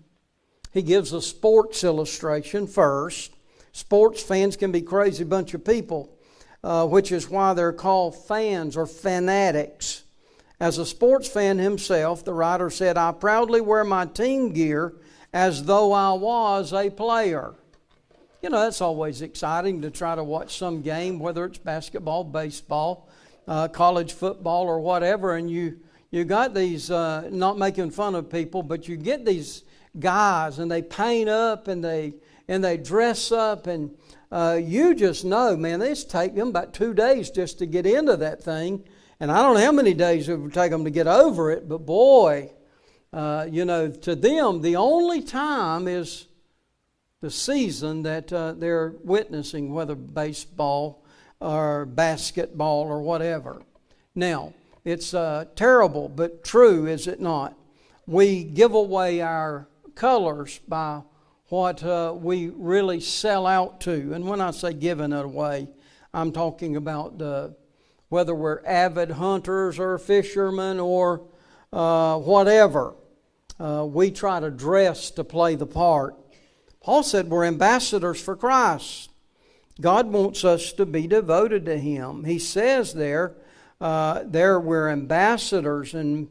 He 0.72 0.82
gives 0.82 1.12
a 1.12 1.22
sports 1.22 1.84
illustration 1.84 2.66
first. 2.66 3.32
Sports 3.72 4.22
fans 4.22 4.56
can 4.56 4.72
be 4.72 4.82
crazy 4.82 5.24
bunch 5.24 5.54
of 5.54 5.64
people, 5.64 6.16
uh, 6.64 6.86
which 6.86 7.12
is 7.12 7.28
why 7.28 7.54
they're 7.54 7.72
called 7.72 8.16
fans 8.26 8.76
or 8.76 8.86
fanatics. 8.86 10.02
As 10.58 10.78
a 10.78 10.86
sports 10.86 11.28
fan 11.28 11.58
himself, 11.58 12.24
the 12.24 12.32
writer 12.32 12.70
said, 12.70 12.96
I 12.96 13.12
proudly 13.12 13.60
wear 13.60 13.84
my 13.84 14.06
team 14.06 14.52
gear 14.52 14.94
as 15.32 15.64
though 15.64 15.92
I 15.92 16.12
was 16.12 16.72
a 16.72 16.90
player 16.90 17.54
you 18.42 18.50
know, 18.50 18.60
that's 18.60 18.80
always 18.80 19.22
exciting 19.22 19.80
to 19.82 19.90
try 19.90 20.16
to 20.16 20.24
watch 20.24 20.58
some 20.58 20.82
game, 20.82 21.20
whether 21.20 21.44
it's 21.44 21.58
basketball, 21.58 22.24
baseball, 22.24 23.08
uh, 23.46 23.68
college 23.68 24.12
football, 24.12 24.64
or 24.64 24.80
whatever, 24.80 25.36
and 25.36 25.48
you 25.50 25.78
you 26.10 26.24
got 26.24 26.52
these 26.52 26.90
uh, 26.90 27.28
not 27.30 27.56
making 27.56 27.90
fun 27.90 28.14
of 28.14 28.28
people, 28.28 28.62
but 28.62 28.86
you 28.86 28.96
get 28.96 29.24
these 29.24 29.62
guys 29.98 30.58
and 30.58 30.70
they 30.70 30.82
paint 30.82 31.28
up 31.28 31.68
and 31.68 31.84
they 31.84 32.14
and 32.48 32.62
they 32.64 32.76
dress 32.76 33.30
up 33.30 33.66
and 33.66 33.96
uh, 34.32 34.58
you 34.62 34.94
just 34.94 35.26
know, 35.26 35.56
man, 35.58 35.78
this 35.78 36.04
take 36.04 36.34
them 36.34 36.48
about 36.48 36.72
two 36.72 36.94
days 36.94 37.30
just 37.30 37.58
to 37.58 37.66
get 37.66 37.84
into 37.84 38.16
that 38.16 38.42
thing, 38.42 38.82
and 39.20 39.30
I 39.30 39.42
don't 39.42 39.54
know 39.54 39.64
how 39.64 39.72
many 39.72 39.92
days 39.92 40.26
it 40.26 40.36
would 40.36 40.54
take 40.54 40.70
them 40.70 40.84
to 40.84 40.90
get 40.90 41.06
over 41.06 41.50
it, 41.50 41.68
but 41.68 41.84
boy, 41.84 42.50
uh, 43.12 43.46
you 43.50 43.66
know, 43.66 43.90
to 43.90 44.16
them 44.16 44.62
the 44.62 44.76
only 44.76 45.20
time 45.20 45.86
is 45.86 46.28
the 47.20 47.30
season 47.30 48.04
that 48.04 48.32
uh, 48.32 48.52
they're 48.52 48.94
witnessing, 49.04 49.74
whether 49.74 49.94
baseball 49.94 51.04
or 51.38 51.84
basketball 51.84 52.84
or 52.84 53.02
whatever. 53.02 53.62
Now, 54.14 54.54
it's 54.82 55.12
uh, 55.12 55.44
terrible, 55.54 56.08
but 56.08 56.42
true, 56.42 56.86
is 56.86 57.06
it 57.06 57.20
not? 57.20 57.54
We 58.06 58.44
give 58.44 58.72
away 58.72 59.20
our 59.20 59.68
colors 59.94 60.60
by 60.66 61.02
what 61.48 61.82
uh, 61.84 62.14
we 62.16 62.48
really 62.48 63.00
sell 63.00 63.46
out 63.46 63.80
to. 63.82 64.12
And 64.14 64.26
when 64.26 64.40
I 64.40 64.50
say 64.50 64.72
giving 64.72 65.12
it 65.12 65.24
away, 65.24 65.68
I'm 66.14 66.32
talking 66.32 66.76
about 66.76 67.20
whether 68.08 68.34
we're 68.34 68.64
avid 68.64 69.12
hunters 69.12 69.78
or 69.78 69.98
fishermen 69.98 70.80
or 70.80 71.22
uh, 71.72 72.18
whatever. 72.18 72.94
Uh, 73.60 73.86
we 73.88 74.10
try 74.10 74.40
to 74.40 74.50
dress 74.50 75.10
to 75.12 75.24
play 75.24 75.54
the 75.54 75.66
part 75.66 76.16
Paul 76.82 77.04
said 77.04 77.30
we're 77.30 77.44
ambassadors 77.44 78.20
for 78.20 78.34
Christ. 78.34 79.10
God 79.80 80.08
wants 80.08 80.44
us 80.44 80.72
to 80.74 80.84
be 80.84 81.06
devoted 81.06 81.64
to 81.66 81.78
Him. 81.78 82.24
He 82.24 82.38
says 82.38 82.92
there, 82.92 83.36
uh, 83.80 84.24
there 84.26 84.58
we're 84.58 84.90
ambassadors, 84.90 85.94
and 85.94 86.28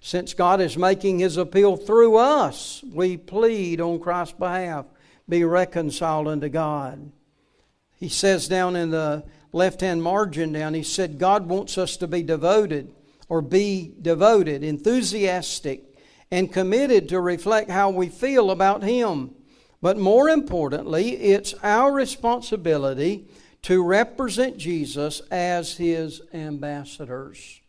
since 0.00 0.34
God 0.34 0.60
is 0.60 0.76
making 0.76 1.18
His 1.18 1.36
appeal 1.36 1.76
through 1.76 2.16
us, 2.16 2.82
we 2.92 3.16
plead 3.16 3.80
on 3.80 4.00
Christ's 4.00 4.38
behalf 4.38 4.86
be 5.28 5.44
reconciled 5.44 6.26
unto 6.28 6.48
God. 6.48 7.12
He 7.96 8.08
says 8.08 8.48
down 8.48 8.76
in 8.76 8.90
the 8.90 9.24
left 9.52 9.80
hand 9.80 10.02
margin 10.02 10.52
down, 10.52 10.74
he 10.74 10.82
said, 10.82 11.18
God 11.18 11.46
wants 11.46 11.78
us 11.78 11.96
to 11.98 12.06
be 12.06 12.22
devoted 12.22 12.92
or 13.28 13.40
be 13.40 13.94
devoted, 14.02 14.64
enthusiastic, 14.64 15.84
and 16.30 16.52
committed 16.52 17.08
to 17.08 17.20
reflect 17.20 17.70
how 17.70 17.90
we 17.90 18.08
feel 18.08 18.50
about 18.50 18.82
Him. 18.82 19.34
But 19.80 19.96
more 19.96 20.28
importantly, 20.28 21.16
it's 21.16 21.54
our 21.62 21.92
responsibility 21.92 23.28
to 23.62 23.82
represent 23.82 24.58
Jesus 24.58 25.20
as 25.30 25.76
His 25.76 26.22
ambassadors. 26.32 27.59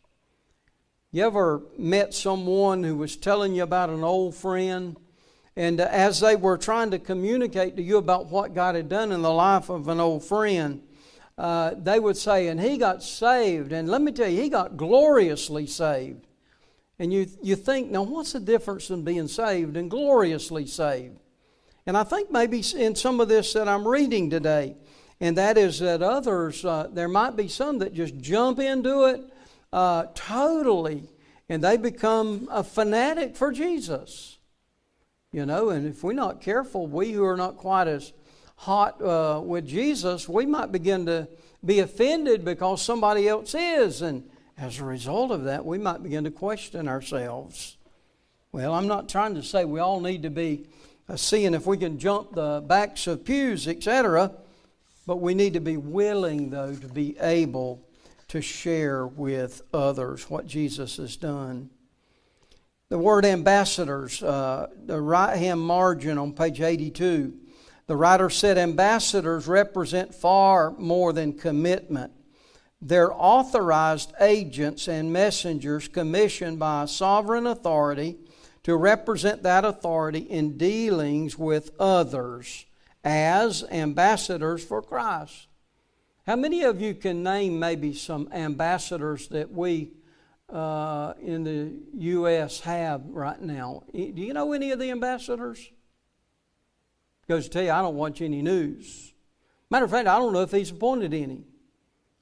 You 1.14 1.26
ever 1.26 1.62
met 1.78 2.14
someone 2.14 2.86
who 2.86 2.96
was 2.96 3.18
telling 3.18 3.54
you 3.54 3.64
about 3.64 3.90
an 3.90 4.02
old 4.02 4.34
friend? 4.34 4.96
And 5.58 5.82
as 5.82 6.22
they 6.22 6.38
were 6.38 6.58
trying 6.58 6.92
to 6.92 7.00
communicate 7.00 7.76
to 7.76 7.82
you 7.82 7.98
about 7.98 8.28
what 8.28 8.54
God 8.54 8.76
had 8.76 8.88
done 8.88 9.12
in 9.12 9.22
the 9.22 9.32
life 9.32 9.68
of 9.68 9.90
an 9.90 10.00
old 10.00 10.24
friend, 10.24 10.82
uh, 11.38 11.72
they 11.78 12.00
would 12.00 12.16
say, 12.16 12.48
and 12.48 12.62
he 12.62 12.78
got 12.78 13.04
saved. 13.04 13.74
And 13.74 13.90
let 13.90 14.02
me 14.02 14.14
tell 14.14 14.30
you, 14.30 14.42
he 14.42 14.48
got 14.48 14.78
gloriously 14.78 15.68
saved. 15.68 16.28
And 16.98 17.12
you, 17.12 17.28
you 17.44 17.58
think, 17.58 17.92
now 17.92 18.04
what's 18.04 18.32
the 18.32 18.40
difference 18.40 18.90
in 18.90 19.04
being 19.04 19.28
saved 19.28 19.76
and 19.76 19.92
gloriously 19.92 20.66
saved? 20.66 21.20
And 21.86 21.98
I 21.98 22.06
think 22.06 22.32
maybe 22.32 22.64
in 22.78 22.96
some 22.96 23.20
of 23.20 23.28
this 23.28 23.52
that 23.52 23.68
I'm 23.68 23.86
reading 23.86 24.30
today, 24.30 24.78
and 25.20 25.38
that 25.38 25.58
is 25.58 25.80
that 25.80 26.02
others, 26.02 26.64
uh, 26.64 26.88
there 26.90 27.10
might 27.10 27.36
be 27.36 27.50
some 27.50 27.80
that 27.80 27.94
just 27.94 28.18
jump 28.20 28.60
into 28.60 29.04
it 29.08 29.22
uh, 29.74 30.06
totally, 30.16 31.04
and 31.50 31.64
they 31.64 31.78
become 31.78 32.48
a 32.52 32.64
fanatic 32.64 33.36
for 33.36 33.52
Jesus. 33.52 34.38
You 35.32 35.46
know, 35.46 35.70
and 35.70 35.88
if 35.88 36.04
we're 36.04 36.14
not 36.14 36.42
careful, 36.42 36.88
we 36.88 37.14
who 37.14 37.24
are 37.24 37.38
not 37.38 37.58
quite 37.58 37.88
as 37.88 38.12
hot 38.58 39.02
uh, 39.02 39.42
with 39.44 39.66
Jesus, 39.66 40.28
we 40.28 40.46
might 40.46 40.72
begin 40.72 41.06
to 41.06 41.28
be 41.64 41.80
offended 41.80 42.44
because 42.44 42.82
somebody 42.82 43.28
else 43.28 43.56
is. 43.56 44.02
And 44.02 44.30
as 44.58 44.80
a 44.80 44.84
result 44.84 45.32
of 45.32 45.46
that, 45.46 45.66
we 45.66 45.78
might 45.78 46.04
begin 46.04 46.26
to 46.26 46.32
question 46.32 46.88
ourselves. 46.88 47.78
Well, 48.52 48.74
I'm 48.74 48.88
not 48.88 49.08
trying 49.08 49.36
to 49.36 49.44
say 49.44 49.64
we 49.64 49.80
all 49.80 50.02
need 50.02 50.24
to 50.24 50.30
be 50.30 50.68
uh, 51.08 51.16
seeing 51.16 51.54
if 51.54 51.66
we 51.66 51.78
can 51.78 51.98
jump 51.98 52.34
the 52.34 52.62
backs 52.66 53.08
of 53.08 53.24
pews, 53.24 53.68
etc., 53.68 54.34
but 55.08 55.18
we 55.18 55.34
need 55.34 55.54
to 55.54 55.62
be 55.62 55.78
willing, 55.78 56.52
though, 56.52 56.76
to 56.76 56.88
be 56.88 57.18
able 57.20 57.82
to 58.32 58.42
share 58.42 59.08
with 59.08 59.62
others 59.74 60.30
what 60.30 60.46
Jesus 60.46 60.98
has 60.98 61.16
done. 61.16 61.70
The 62.90 63.00
word 63.00 63.24
ambassadors, 63.24 64.22
uh, 64.22 64.68
the 64.86 65.00
right 65.00 65.38
hand 65.38 65.62
margin 65.62 66.18
on 66.18 66.34
page 66.34 66.60
82 66.60 67.38
the 67.92 67.98
writer 67.98 68.30
said 68.30 68.58
ambassadors 68.58 69.48
represent 69.48 70.16
far 70.16 70.72
more 70.78 71.12
than 71.12 71.34
commitment. 71.34 72.14
They're 72.82 73.12
authorized 73.14 74.14
agents 74.22 74.88
and 74.88 75.12
messengers 75.12 75.90
commissioned 75.90 76.58
by 76.58 76.84
a 76.84 76.88
sovereign 76.88 77.46
authority 77.46 78.16
to 78.64 78.78
represent 78.78 79.44
that 79.44 79.66
authority 79.66 80.20
in 80.20 80.58
dealings 80.58 81.38
with 81.38 81.72
others 81.82 82.66
as 83.04 83.66
ambassadors 83.70 84.64
for 84.64 84.82
Christ. 84.82 85.48
How 86.32 86.38
many 86.38 86.64
of 86.64 86.80
you 86.80 86.96
can 86.96 87.24
name 87.24 87.60
maybe 87.60 87.94
some 87.94 88.30
ambassadors 88.32 89.28
that 89.28 89.52
we 89.52 89.92
uh, 90.48 91.12
in 91.22 91.44
the 91.44 91.74
U.S. 91.94 92.62
have 92.62 93.02
right 93.08 93.42
now? 93.42 93.84
Do 93.94 94.00
you 94.00 94.32
know 94.32 94.54
any 94.54 94.72
of 94.72 94.80
the 94.80 94.92
ambassadors? 94.92 95.60
goes 97.28 97.44
to 97.44 97.50
tell 97.50 97.64
you, 97.64 97.72
I 97.72 97.82
don't 97.82 97.98
watch 97.98 98.22
any 98.22 98.42
news. 98.42 99.12
Matter 99.70 99.84
of 99.84 99.92
fact, 99.92 100.08
I 100.08 100.18
don't 100.20 100.32
know 100.32 100.44
if 100.44 100.52
he's 100.52 100.72
appointed 100.72 101.14
any. 101.14 101.44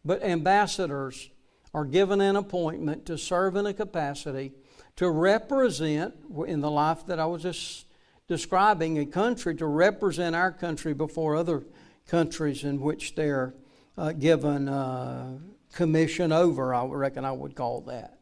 But 0.03 0.23
ambassadors 0.23 1.29
are 1.71 1.85
given 1.85 2.19
an 2.19 2.35
appointment 2.35 3.05
to 3.05 3.15
serve 3.15 3.55
in 3.57 3.67
a 3.67 3.75
capacity 3.75 4.53
to 4.95 5.07
represent, 5.07 6.15
in 6.47 6.61
the 6.61 6.71
life 6.71 7.05
that 7.05 7.19
I 7.19 7.27
was 7.27 7.43
just 7.43 7.85
describing, 8.27 8.97
a 8.97 9.05
country, 9.05 9.53
to 9.57 9.67
represent 9.67 10.35
our 10.35 10.51
country 10.51 10.95
before 10.95 11.35
other 11.35 11.61
countries 12.07 12.63
in 12.63 12.81
which 12.81 13.13
they're 13.13 13.53
uh, 13.99 14.13
given 14.13 14.69
uh, 14.69 15.37
commission 15.73 16.31
over, 16.31 16.73
I 16.73 16.85
reckon 16.85 17.25
I 17.25 17.33
would 17.33 17.53
call 17.53 17.81
that. 17.81 18.17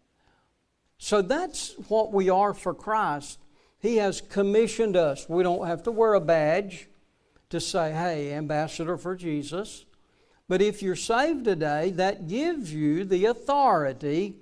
So 0.97 1.21
that's 1.21 1.75
what 1.87 2.11
we 2.11 2.29
are 2.29 2.55
for 2.55 2.73
Christ. 2.73 3.39
He 3.79 3.97
has 3.97 4.19
commissioned 4.19 4.97
us. 4.97 5.29
We 5.29 5.43
don't 5.43 5.67
have 5.67 5.83
to 5.83 5.91
wear 5.91 6.15
a 6.15 6.19
badge 6.19 6.87
to 7.51 7.61
say, 7.61 7.91
hey, 7.91 8.33
ambassador 8.33 8.97
for 8.97 9.15
Jesus. 9.15 9.85
But 10.47 10.63
if 10.63 10.81
you're 10.81 10.95
saved 10.95 11.45
today, 11.45 11.91
that 11.91 12.27
gives 12.27 12.73
you 12.73 13.05
the 13.05 13.25
authority 13.25 14.35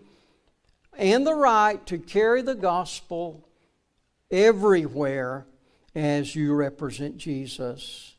and 0.97 1.27
the 1.27 1.35
right 1.35 1.85
to 1.87 1.97
carry 1.97 2.43
the 2.43 2.55
gospel 2.55 3.45
everywhere 4.31 5.45
as 5.93 6.33
you 6.33 6.53
represent 6.53 7.17
Jesus. 7.17 8.14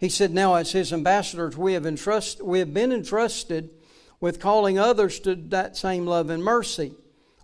He 0.00 0.08
said, 0.08 0.32
Now, 0.32 0.54
as 0.54 0.72
his 0.72 0.92
ambassadors, 0.92 1.56
we 1.56 1.74
have, 1.74 1.84
entrust, 1.84 2.42
we 2.42 2.58
have 2.58 2.74
been 2.74 2.90
entrusted 2.90 3.70
with 4.18 4.40
calling 4.40 4.78
others 4.78 5.20
to 5.20 5.34
that 5.34 5.76
same 5.76 6.06
love 6.06 6.30
and 6.30 6.42
mercy. 6.42 6.94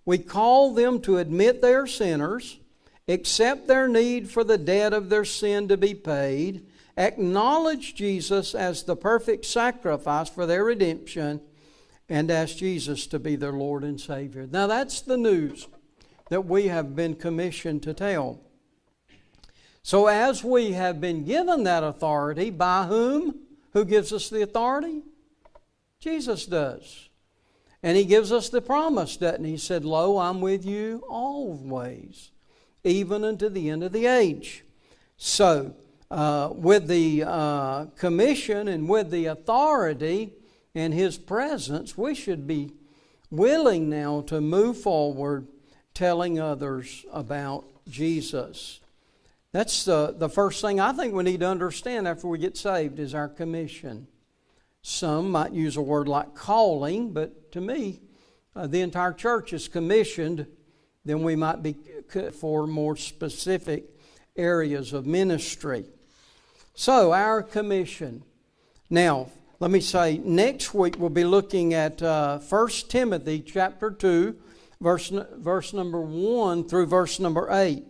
We 0.06 0.18
call 0.18 0.72
them 0.72 1.00
to 1.02 1.18
admit 1.18 1.60
they 1.60 1.74
are 1.74 1.86
sinners 1.86 2.58
accept 3.08 3.68
their 3.68 3.86
need 3.86 4.28
for 4.28 4.42
the 4.42 4.58
debt 4.58 4.92
of 4.92 5.08
their 5.08 5.24
sin 5.24 5.68
to 5.68 5.76
be 5.76 5.94
paid, 5.94 6.66
acknowledge 6.96 7.94
Jesus 7.94 8.54
as 8.54 8.82
the 8.82 8.96
perfect 8.96 9.44
sacrifice 9.44 10.28
for 10.28 10.46
their 10.46 10.64
redemption, 10.64 11.40
and 12.08 12.30
ask 12.30 12.56
Jesus 12.56 13.06
to 13.08 13.18
be 13.18 13.36
their 13.36 13.52
Lord 13.52 13.84
and 13.84 14.00
Savior. 14.00 14.48
Now, 14.50 14.66
that's 14.66 15.00
the 15.00 15.16
news 15.16 15.68
that 16.30 16.46
we 16.46 16.68
have 16.68 16.96
been 16.96 17.14
commissioned 17.14 17.82
to 17.84 17.94
tell. 17.94 18.40
So, 19.86 20.08
as 20.08 20.42
we 20.42 20.72
have 20.72 21.00
been 21.00 21.24
given 21.24 21.62
that 21.62 21.84
authority, 21.84 22.50
by 22.50 22.86
whom? 22.86 23.36
Who 23.72 23.84
gives 23.84 24.12
us 24.12 24.28
the 24.28 24.42
authority? 24.42 25.02
Jesus 26.00 26.44
does. 26.44 27.08
And 27.84 27.96
He 27.96 28.04
gives 28.04 28.32
us 28.32 28.48
the 28.48 28.60
promise, 28.60 29.16
doesn't 29.16 29.44
He? 29.44 29.52
He 29.52 29.56
said, 29.56 29.84
Lo, 29.84 30.18
I'm 30.18 30.40
with 30.40 30.66
you 30.66 31.04
always 31.08 32.32
even 32.82 33.22
unto 33.22 33.48
the 33.48 33.70
end 33.70 33.84
of 33.84 33.92
the 33.92 34.06
age. 34.06 34.64
So, 35.18 35.76
uh, 36.10 36.50
with 36.52 36.88
the 36.88 37.22
uh, 37.24 37.84
commission 37.96 38.66
and 38.66 38.88
with 38.88 39.12
the 39.12 39.26
authority 39.26 40.32
and 40.74 40.92
His 40.92 41.16
presence, 41.16 41.96
we 41.96 42.16
should 42.16 42.48
be 42.48 42.72
willing 43.30 43.88
now 43.88 44.22
to 44.22 44.40
move 44.40 44.78
forward 44.78 45.46
telling 45.94 46.40
others 46.40 47.06
about 47.12 47.64
Jesus. 47.88 48.80
That's 49.56 49.86
the, 49.86 50.14
the 50.14 50.28
first 50.28 50.60
thing 50.60 50.80
I 50.80 50.92
think 50.92 51.14
we 51.14 51.24
need 51.24 51.40
to 51.40 51.48
understand 51.48 52.06
after 52.06 52.28
we 52.28 52.36
get 52.36 52.58
saved 52.58 52.98
is 52.98 53.14
our 53.14 53.26
commission. 53.26 54.06
Some 54.82 55.30
might 55.30 55.52
use 55.52 55.78
a 55.78 55.80
word 55.80 56.08
like 56.08 56.34
calling, 56.34 57.14
but 57.14 57.52
to 57.52 57.62
me, 57.62 58.02
uh, 58.54 58.66
the 58.66 58.82
entire 58.82 59.14
church 59.14 59.54
is 59.54 59.66
commissioned 59.66 60.46
then 61.06 61.22
we 61.22 61.36
might 61.36 61.62
be 61.62 61.74
for 62.38 62.66
more 62.66 62.96
specific 62.96 63.84
areas 64.36 64.92
of 64.92 65.06
ministry. 65.06 65.86
So, 66.74 67.12
our 67.14 67.42
commission. 67.42 68.24
Now, 68.90 69.30
let 69.58 69.70
me 69.70 69.80
say, 69.80 70.18
next 70.18 70.74
week 70.74 70.96
we'll 70.98 71.08
be 71.08 71.24
looking 71.24 71.72
at 71.72 72.02
uh, 72.02 72.40
1 72.40 72.68
Timothy 72.90 73.40
chapter 73.40 73.90
2, 73.90 74.36
verse, 74.82 75.10
verse 75.38 75.72
number 75.72 76.02
1 76.02 76.68
through 76.68 76.86
verse 76.88 77.18
number 77.18 77.48
8. 77.50 77.84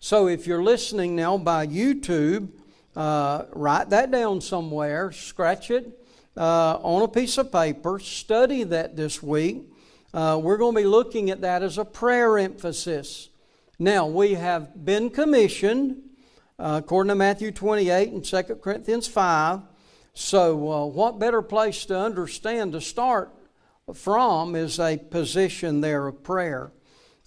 So, 0.00 0.28
if 0.28 0.46
you're 0.46 0.62
listening 0.62 1.16
now 1.16 1.38
by 1.38 1.66
YouTube, 1.66 2.50
uh, 2.94 3.46
write 3.52 3.90
that 3.90 4.12
down 4.12 4.40
somewhere, 4.40 5.10
scratch 5.10 5.72
it 5.72 5.90
uh, 6.36 6.78
on 6.80 7.02
a 7.02 7.08
piece 7.08 7.36
of 7.36 7.50
paper, 7.50 7.98
study 7.98 8.62
that 8.62 8.94
this 8.94 9.20
week 9.20 9.64
uh, 10.14 10.38
we're 10.40 10.56
going 10.56 10.76
to 10.76 10.82
be 10.82 10.86
looking 10.86 11.30
at 11.30 11.40
that 11.40 11.64
as 11.64 11.78
a 11.78 11.84
prayer 11.84 12.38
emphasis. 12.38 13.30
Now, 13.80 14.06
we 14.06 14.34
have 14.34 14.84
been 14.84 15.10
commissioned, 15.10 16.00
uh, 16.60 16.80
according 16.84 17.08
to 17.08 17.16
Matthew 17.16 17.50
28 17.50 18.12
and 18.12 18.24
2 18.24 18.42
Corinthians 18.62 19.08
5. 19.08 19.62
So, 20.14 20.72
uh, 20.72 20.86
what 20.86 21.18
better 21.18 21.42
place 21.42 21.84
to 21.86 21.98
understand 21.98 22.70
to 22.72 22.80
start 22.80 23.34
from 23.92 24.54
is 24.54 24.78
a 24.78 24.96
position 24.96 25.80
there 25.80 26.06
of 26.06 26.22
prayer. 26.22 26.70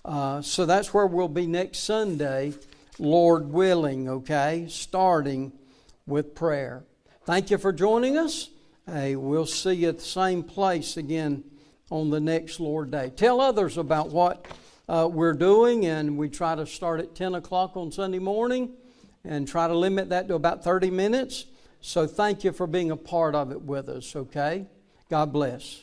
Uh, 0.03 0.41
so, 0.41 0.65
that's 0.65 0.93
where 0.93 1.05
we'll 1.05 1.27
be 1.27 1.45
next 1.45 1.79
Sunday, 1.79 2.53
Lord 2.97 3.51
willing, 3.51 4.09
okay? 4.09 4.65
Starting 4.69 5.51
with 6.07 6.33
prayer. 6.33 6.83
thank 7.25 7.51
you 7.51 7.57
for 7.57 7.71
joining 7.71 8.17
us. 8.17 8.49
Hey, 8.87 9.15
we'll 9.15 9.45
see 9.45 9.73
you 9.73 9.89
at 9.89 9.99
the 9.99 10.03
same 10.03 10.43
place 10.43 10.97
again 10.97 11.43
on 11.91 12.09
the 12.09 12.19
next 12.19 12.59
Lord 12.59 12.89
Day. 12.89 13.11
Tell 13.15 13.39
others 13.39 13.77
about 13.77 14.09
what 14.09 14.45
uh, 14.89 15.07
we're 15.11 15.33
doing, 15.33 15.85
and 15.85 16.17
we 16.17 16.29
try 16.29 16.55
to 16.55 16.65
start 16.65 16.99
at 16.99 17.13
10 17.13 17.35
o'clock 17.35 17.77
on 17.77 17.91
Sunday 17.91 18.19
morning 18.19 18.71
and 19.23 19.47
try 19.47 19.67
to 19.67 19.77
limit 19.77 20.09
that 20.09 20.27
to 20.27 20.35
about 20.35 20.63
30 20.63 20.89
minutes. 20.89 21.45
So 21.79 22.07
thank 22.07 22.43
you 22.43 22.51
for 22.51 22.67
being 22.67 22.91
a 22.91 22.97
part 22.97 23.35
of 23.35 23.51
it 23.51 23.61
with 23.61 23.87
us, 23.87 24.15
okay? 24.15 24.65
God 25.09 25.31
bless. 25.31 25.81